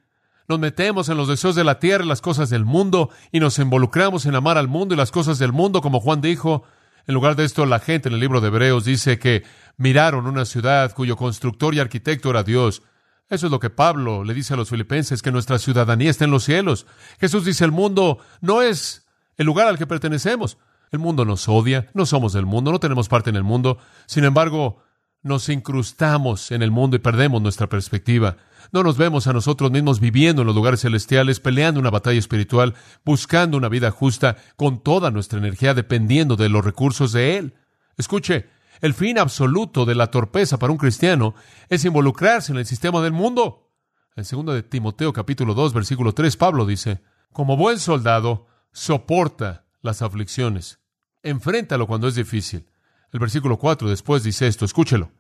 Nos 0.49 0.59
metemos 0.59 1.09
en 1.09 1.17
los 1.17 1.29
deseos 1.29 1.55
de 1.55 1.65
la 1.65 1.79
tierra 1.79 2.05
y 2.05 2.09
las 2.09 2.23
cosas 2.23 2.49
del 2.49 2.65
mundo 2.65 3.11
y 3.33 3.41
nos 3.41 3.59
involucramos 3.59 4.25
en 4.27 4.35
amar 4.35 4.57
al 4.57 4.69
mundo 4.69 4.95
y 4.95 4.99
las 4.99 5.11
cosas 5.11 5.39
del 5.39 5.53
mundo, 5.53 5.83
como 5.83 6.01
Juan 6.01 6.21
dijo. 6.21 6.65
En 7.07 7.15
lugar 7.15 7.37
de 7.37 7.45
esto, 7.45 7.65
la 7.67 7.81
gente 7.81 8.09
en 8.09 8.15
el 8.15 8.21
libro 8.21 8.41
de 8.41 8.49
Hebreos 8.49 8.85
dice 8.85 9.19
que 9.19 9.45
miraron 9.77 10.27
una 10.27 10.45
ciudad 10.45 10.93
cuyo 10.95 11.17
constructor 11.17 11.75
y 11.75 11.81
arquitecto 11.81 12.31
era 12.31 12.43
Dios. 12.43 12.83
Eso 13.31 13.47
es 13.47 13.53
lo 13.53 13.61
que 13.61 13.71
Pablo 13.71 14.25
le 14.25 14.33
dice 14.33 14.55
a 14.55 14.57
los 14.57 14.71
filipenses, 14.71 15.21
que 15.21 15.33
nuestra 15.33 15.59
ciudadanía 15.59 16.11
está 16.11 16.25
en 16.25 16.31
los 16.31 16.45
cielos. 16.45 16.87
Jesús 17.21 17.45
dice, 17.45 17.65
el 17.65 17.73
mundo 17.73 18.19
no 18.41 18.63
es 18.63 19.07
el 19.37 19.47
lugar 19.47 19.69
al 19.69 19.79
que 19.79 19.87
pertenecemos. 19.87 20.59
El 20.91 21.01
mundo 21.01 21.27
nos 21.27 21.49
odia, 21.49 21.91
no 21.93 22.07
somos 22.07 22.33
del 22.33 22.47
mundo, 22.47 22.73
no 22.73 22.81
tenemos 22.81 23.09
parte 23.09 23.29
en 23.29 23.37
el 23.37 23.45
mundo. 23.45 23.79
Sin 24.07 24.25
embargo, 24.25 24.83
nos 25.23 25.49
incrustamos 25.51 26.51
en 26.53 26.63
el 26.63 26.71
mundo 26.71 26.97
y 26.97 27.01
perdemos 27.01 27.43
nuestra 27.43 27.69
perspectiva. 27.69 28.39
No 28.73 28.83
nos 28.83 28.97
vemos 28.97 29.27
a 29.27 29.33
nosotros 29.33 29.71
mismos 29.71 30.01
viviendo 30.01 30.43
en 30.43 30.47
los 30.47 30.57
lugares 30.57 30.81
celestiales, 30.81 31.41
peleando 31.41 31.81
una 31.81 31.91
batalla 31.91 32.19
espiritual, 32.19 32.75
buscando 33.05 33.57
una 33.57 33.69
vida 33.69 33.91
justa, 33.91 34.37
con 34.57 34.83
toda 34.83 35.11
nuestra 35.11 35.39
energía 35.39 35.75
dependiendo 35.75 36.37
de 36.37 36.49
los 36.49 36.65
recursos 36.65 37.13
de 37.13 37.37
Él. 37.37 37.55
Escuche, 37.99 38.49
el 38.81 38.95
fin 38.95 39.19
absoluto 39.19 39.85
de 39.85 39.95
la 39.95 40.11
torpeza 40.11 40.59
para 40.59 40.73
un 40.73 40.79
cristiano 40.79 41.35
es 41.69 41.85
involucrarse 41.85 42.53
en 42.53 42.59
el 42.59 42.67
sistema 42.67 43.01
del 43.01 43.13
mundo. 43.13 43.73
En 44.17 44.25
2 44.25 44.55
de 44.55 44.63
Timoteo 44.63 45.13
capítulo 45.13 45.55
2 45.55 45.73
versículo 45.73 46.13
3 46.13 46.37
Pablo 46.37 46.67
dice, 46.67 47.03
como 47.33 47.57
buen 47.57 47.79
soldado, 47.79 48.47
soporta 48.73 49.67
las 49.81 50.03
aflicciones. 50.03 50.81
Enfréntalo 51.23 51.87
cuando 51.87 52.09
es 52.09 52.15
difícil. 52.15 52.67
El 53.13 53.21
versículo 53.21 53.59
4 53.59 53.89
después 53.89 54.23
dice 54.23 54.47
esto, 54.47 54.65
escúchelo. 54.65 55.13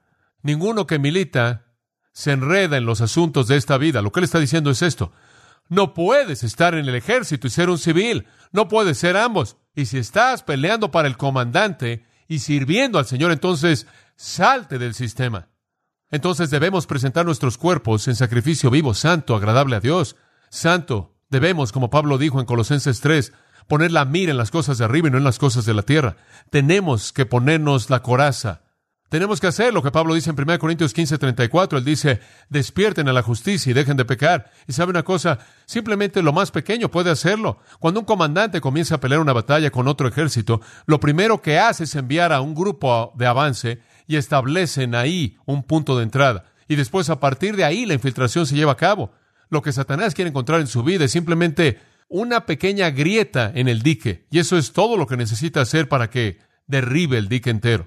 Ninguno 0.42 0.86
que 0.86 0.98
milita 0.98 1.66
se 2.12 2.32
enreda 2.32 2.76
en 2.76 2.86
los 2.86 3.00
asuntos 3.00 3.48
de 3.48 3.56
esta 3.56 3.78
vida. 3.78 4.02
Lo 4.02 4.12
que 4.12 4.20
él 4.20 4.24
está 4.24 4.40
diciendo 4.40 4.70
es 4.70 4.82
esto. 4.82 5.12
No 5.68 5.94
puedes 5.94 6.42
estar 6.42 6.74
en 6.74 6.88
el 6.88 6.94
ejército 6.94 7.46
y 7.46 7.50
ser 7.50 7.70
un 7.70 7.78
civil. 7.78 8.26
No 8.52 8.68
puedes 8.68 8.98
ser 8.98 9.16
ambos. 9.16 9.56
Y 9.74 9.86
si 9.86 9.98
estás 9.98 10.42
peleando 10.42 10.90
para 10.90 11.08
el 11.08 11.16
comandante 11.16 12.06
y 12.28 12.40
sirviendo 12.40 12.98
al 12.98 13.06
Señor, 13.06 13.32
entonces 13.32 13.86
salte 14.16 14.78
del 14.78 14.94
sistema. 14.94 15.48
Entonces 16.10 16.50
debemos 16.50 16.86
presentar 16.86 17.26
nuestros 17.26 17.58
cuerpos 17.58 18.06
en 18.06 18.14
sacrificio 18.14 18.70
vivo, 18.70 18.94
santo, 18.94 19.34
agradable 19.34 19.76
a 19.76 19.80
Dios. 19.80 20.16
Santo. 20.50 21.14
Debemos, 21.30 21.72
como 21.72 21.90
Pablo 21.90 22.16
dijo 22.16 22.40
en 22.40 22.46
Colosenses 22.46 23.00
3, 23.00 23.32
poner 23.66 23.92
la 23.92 24.06
mira 24.06 24.30
en 24.30 24.38
las 24.38 24.50
cosas 24.50 24.78
de 24.78 24.86
arriba 24.86 25.08
y 25.08 25.10
no 25.10 25.18
en 25.18 25.24
las 25.24 25.38
cosas 25.38 25.66
de 25.66 25.74
la 25.74 25.82
tierra. 25.82 26.16
Tenemos 26.50 27.12
que 27.12 27.26
ponernos 27.26 27.90
la 27.90 28.02
coraza. 28.02 28.62
Tenemos 29.08 29.40
que 29.40 29.46
hacer 29.46 29.72
lo 29.72 29.82
que 29.82 29.90
Pablo 29.90 30.14
dice 30.14 30.28
en 30.28 30.38
1 30.38 30.58
Corintios 30.58 30.92
15, 30.92 31.16
34. 31.16 31.78
Él 31.78 31.84
dice, 31.84 32.20
despierten 32.50 33.08
a 33.08 33.14
la 33.14 33.22
justicia 33.22 33.70
y 33.70 33.72
dejen 33.72 33.96
de 33.96 34.04
pecar. 34.04 34.50
Y 34.66 34.74
sabe 34.74 34.90
una 34.90 35.02
cosa, 35.02 35.38
simplemente 35.64 36.22
lo 36.22 36.34
más 36.34 36.50
pequeño 36.50 36.90
puede 36.90 37.10
hacerlo. 37.10 37.58
Cuando 37.78 38.00
un 38.00 38.06
comandante 38.06 38.60
comienza 38.60 38.96
a 38.96 39.00
pelear 39.00 39.20
una 39.20 39.32
batalla 39.32 39.70
con 39.70 39.88
otro 39.88 40.08
ejército, 40.08 40.60
lo 40.84 41.00
primero 41.00 41.40
que 41.40 41.58
hace 41.58 41.84
es 41.84 41.94
enviar 41.94 42.34
a 42.34 42.42
un 42.42 42.54
grupo 42.54 43.14
de 43.16 43.26
avance 43.26 43.80
y 44.06 44.16
establecen 44.16 44.94
ahí 44.94 45.38
un 45.46 45.62
punto 45.62 45.96
de 45.96 46.02
entrada. 46.02 46.44
Y 46.68 46.76
después 46.76 47.08
a 47.08 47.18
partir 47.18 47.56
de 47.56 47.64
ahí 47.64 47.86
la 47.86 47.94
infiltración 47.94 48.46
se 48.46 48.56
lleva 48.56 48.72
a 48.72 48.76
cabo. 48.76 49.12
Lo 49.48 49.62
que 49.62 49.72
Satanás 49.72 50.14
quiere 50.14 50.28
encontrar 50.28 50.60
en 50.60 50.66
su 50.66 50.82
vida 50.82 51.06
es 51.06 51.12
simplemente 51.12 51.80
una 52.10 52.44
pequeña 52.44 52.90
grieta 52.90 53.50
en 53.54 53.68
el 53.68 53.80
dique, 53.80 54.26
y 54.30 54.38
eso 54.38 54.58
es 54.58 54.72
todo 54.72 54.98
lo 54.98 55.06
que 55.06 55.16
necesita 55.16 55.62
hacer 55.62 55.88
para 55.88 56.10
que 56.10 56.38
derribe 56.66 57.16
el 57.16 57.28
dique 57.28 57.48
entero. 57.48 57.86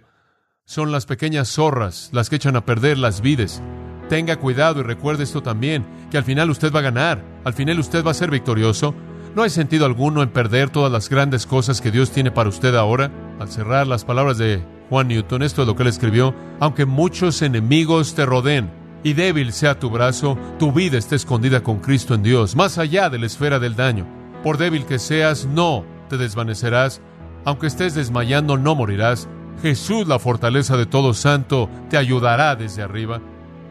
Son 0.72 0.94
las 0.94 1.06
pequeñas 1.06 1.50
zorras 1.50 2.10
las 2.14 2.30
que 2.30 2.38
echan 2.38 2.56
a 2.56 2.66
perder 2.66 2.98
las 2.98 3.20
vides. 3.20 3.62
Tenga 4.08 4.38
cuidado 4.38 4.80
y 4.80 4.84
recuerde 4.84 5.24
esto 5.24 5.44
también, 5.44 5.86
que 6.10 6.18
al 6.18 6.24
final 6.24 6.50
usted 6.50 6.72
va 6.72 6.80
a 6.80 6.84
ganar, 6.84 7.22
al 7.44 7.54
final 7.54 7.78
usted 7.78 8.06
va 8.06 8.12
a 8.12 8.14
ser 8.14 8.32
victorioso. 8.32 8.96
No 9.36 9.44
hay 9.44 9.50
sentido 9.50 9.86
alguno 9.86 10.24
en 10.24 10.30
perder 10.30 10.70
todas 10.70 10.90
las 10.90 11.10
grandes 11.10 11.46
cosas 11.46 11.82
que 11.82 11.92
Dios 11.92 12.12
tiene 12.12 12.32
para 12.32 12.48
usted 12.48 12.74
ahora. 12.76 13.12
Al 13.42 13.50
cerrar 13.50 13.86
las 13.86 14.06
palabras 14.06 14.38
de 14.38 14.64
Juan 14.90 15.10
Newton, 15.10 15.44
esto 15.44 15.64
es 15.64 15.68
lo 15.68 15.76
que 15.76 15.84
él 15.84 15.90
escribió, 15.90 16.34
aunque 16.62 16.86
muchos 16.86 17.42
enemigos 17.42 18.16
te 18.16 18.26
rodeen 18.26 18.72
y 19.04 19.12
débil 19.12 19.52
sea 19.52 19.78
tu 19.78 19.90
brazo, 19.90 20.38
tu 20.58 20.72
vida 20.72 20.98
está 20.98 21.18
escondida 21.18 21.64
con 21.64 21.80
Cristo 21.80 22.14
en 22.14 22.24
Dios, 22.24 22.56
más 22.56 22.78
allá 22.78 23.10
de 23.10 23.20
la 23.20 23.26
esfera 23.26 23.60
del 23.60 23.76
daño. 23.76 24.08
Por 24.42 24.58
débil 24.58 24.86
que 24.86 25.00
seas, 25.00 25.46
no 25.46 25.84
te 26.08 26.16
desvanecerás. 26.16 27.02
Aunque 27.44 27.68
estés 27.68 27.94
desmayando, 27.94 28.56
no 28.58 28.74
morirás. 28.74 29.28
Jesús, 29.62 30.08
la 30.08 30.20
fortaleza 30.20 30.78
de 30.78 30.86
todo 30.86 31.14
santo, 31.14 31.70
te 31.90 31.98
ayudará 31.98 32.56
desde 32.56 32.82
arriba. 32.82 33.22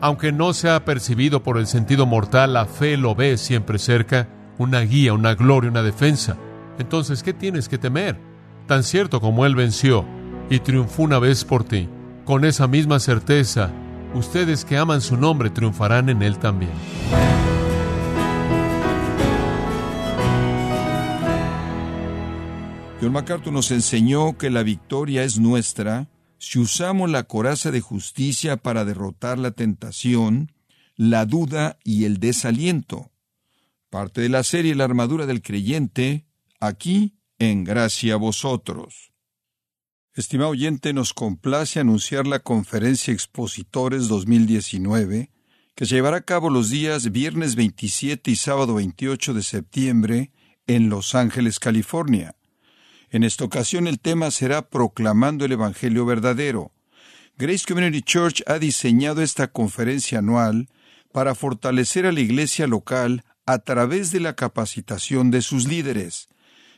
Aunque 0.00 0.32
no 0.32 0.52
sea 0.54 0.84
percibido 0.84 1.42
por 1.42 1.58
el 1.58 1.66
sentido 1.66 2.06
mortal, 2.06 2.54
la 2.54 2.66
fe 2.66 2.96
lo 2.96 3.14
ve 3.14 3.36
siempre 3.36 3.78
cerca, 3.78 4.28
una 4.58 4.80
guía, 4.80 5.12
una 5.12 5.34
gloria, 5.34 5.70
una 5.70 5.82
defensa. 5.82 6.36
Entonces, 6.78 7.22
¿qué 7.22 7.32
tienes 7.32 7.68
que 7.68 7.78
temer? 7.78 8.18
Tan 8.66 8.82
cierto 8.82 9.20
como 9.20 9.44
Él 9.44 9.54
venció 9.54 10.04
y 10.48 10.60
triunfó 10.60 11.02
una 11.02 11.18
vez 11.18 11.44
por 11.44 11.64
ti, 11.64 11.88
con 12.24 12.44
esa 12.44 12.66
misma 12.66 12.98
certeza, 12.98 13.70
ustedes 14.14 14.64
que 14.64 14.78
aman 14.78 15.00
su 15.00 15.16
nombre 15.16 15.50
triunfarán 15.50 16.08
en 16.08 16.22
Él 16.22 16.38
también. 16.38 16.72
John 23.00 23.12
MacArthur 23.12 23.50
nos 23.50 23.70
enseñó 23.70 24.36
que 24.36 24.50
la 24.50 24.62
victoria 24.62 25.24
es 25.24 25.38
nuestra 25.38 26.10
si 26.36 26.58
usamos 26.58 27.08
la 27.08 27.22
coraza 27.22 27.70
de 27.70 27.80
justicia 27.80 28.58
para 28.58 28.84
derrotar 28.84 29.38
la 29.38 29.52
tentación, 29.52 30.52
la 30.96 31.24
duda 31.24 31.78
y 31.82 32.04
el 32.04 32.18
desaliento. 32.18 33.10
Parte 33.88 34.20
de 34.20 34.28
la 34.28 34.42
serie 34.42 34.74
La 34.74 34.84
armadura 34.84 35.24
del 35.24 35.40
creyente, 35.40 36.26
aquí 36.60 37.16
en 37.38 37.64
gracia 37.64 38.14
a 38.14 38.18
vosotros. 38.18 39.12
Estimado 40.14 40.50
oyente, 40.50 40.92
nos 40.92 41.14
complace 41.14 41.80
anunciar 41.80 42.26
la 42.26 42.40
conferencia 42.40 43.14
Expositores 43.14 44.08
2019, 44.08 45.30
que 45.74 45.86
se 45.86 45.94
llevará 45.94 46.18
a 46.18 46.24
cabo 46.24 46.50
los 46.50 46.68
días 46.68 47.12
viernes 47.12 47.54
27 47.54 48.30
y 48.30 48.36
sábado 48.36 48.74
28 48.74 49.32
de 49.32 49.42
septiembre 49.42 50.32
en 50.66 50.90
Los 50.90 51.14
Ángeles, 51.14 51.58
California. 51.58 52.36
En 53.12 53.24
esta 53.24 53.44
ocasión 53.44 53.88
el 53.88 53.98
tema 53.98 54.30
será 54.30 54.68
Proclamando 54.68 55.44
el 55.44 55.52
Evangelio 55.52 56.06
verdadero. 56.06 56.70
Grace 57.36 57.64
Community 57.66 58.02
Church 58.02 58.42
ha 58.46 58.60
diseñado 58.60 59.20
esta 59.20 59.48
conferencia 59.48 60.20
anual 60.20 60.68
para 61.12 61.34
fortalecer 61.34 62.06
a 62.06 62.12
la 62.12 62.20
iglesia 62.20 62.68
local 62.68 63.24
a 63.46 63.58
través 63.58 64.12
de 64.12 64.20
la 64.20 64.36
capacitación 64.36 65.32
de 65.32 65.42
sus 65.42 65.66
líderes. 65.66 66.28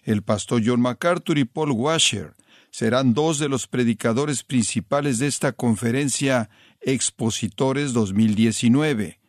El 0.05 0.23
pastor 0.23 0.63
John 0.65 0.81
MacArthur 0.81 1.37
y 1.37 1.45
Paul 1.45 1.73
Washer 1.73 2.33
serán 2.71 3.13
dos 3.13 3.39
de 3.39 3.51
los 3.51 3.67
predicadores 3.67 4.43
principales 4.43 5.19
de 5.19 5.27
esta 5.27 5.53
conferencia 5.53 6.49
Expositores 6.81 7.93
2019. 7.93 9.21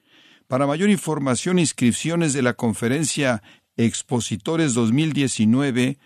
Para 0.48 0.68
mayor 0.68 0.90
información 0.90 1.58
e 1.58 1.62
inscripciones 1.62 2.32
de 2.32 2.44
la 2.44 2.54
conferencia 2.54 3.44
Expositores 3.76 4.74
2019, 4.74 5.98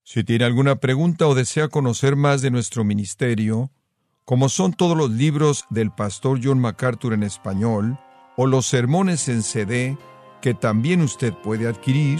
Si 0.03 0.23
tiene 0.23 0.45
alguna 0.45 0.75
pregunta 0.75 1.27
o 1.27 1.33
desea 1.33 1.69
conocer 1.69 2.15
más 2.15 2.43
de 2.43 2.51
nuestro 2.51 2.83
ministerio, 2.83 3.71
como 4.23 4.49
son 4.49 4.73
todos 4.73 4.95
los 4.97 5.09
libros 5.09 5.65
del 5.69 5.89
pastor 5.91 6.39
John 6.43 6.59
MacArthur 6.59 7.13
en 7.13 7.23
español, 7.23 7.97
o 8.37 8.45
los 8.47 8.65
sermones 8.65 9.29
en 9.29 9.43
CD 9.43 9.97
que 10.41 10.53
también 10.53 10.99
usted 11.01 11.33
puede 11.33 11.67
adquirir, 11.67 12.19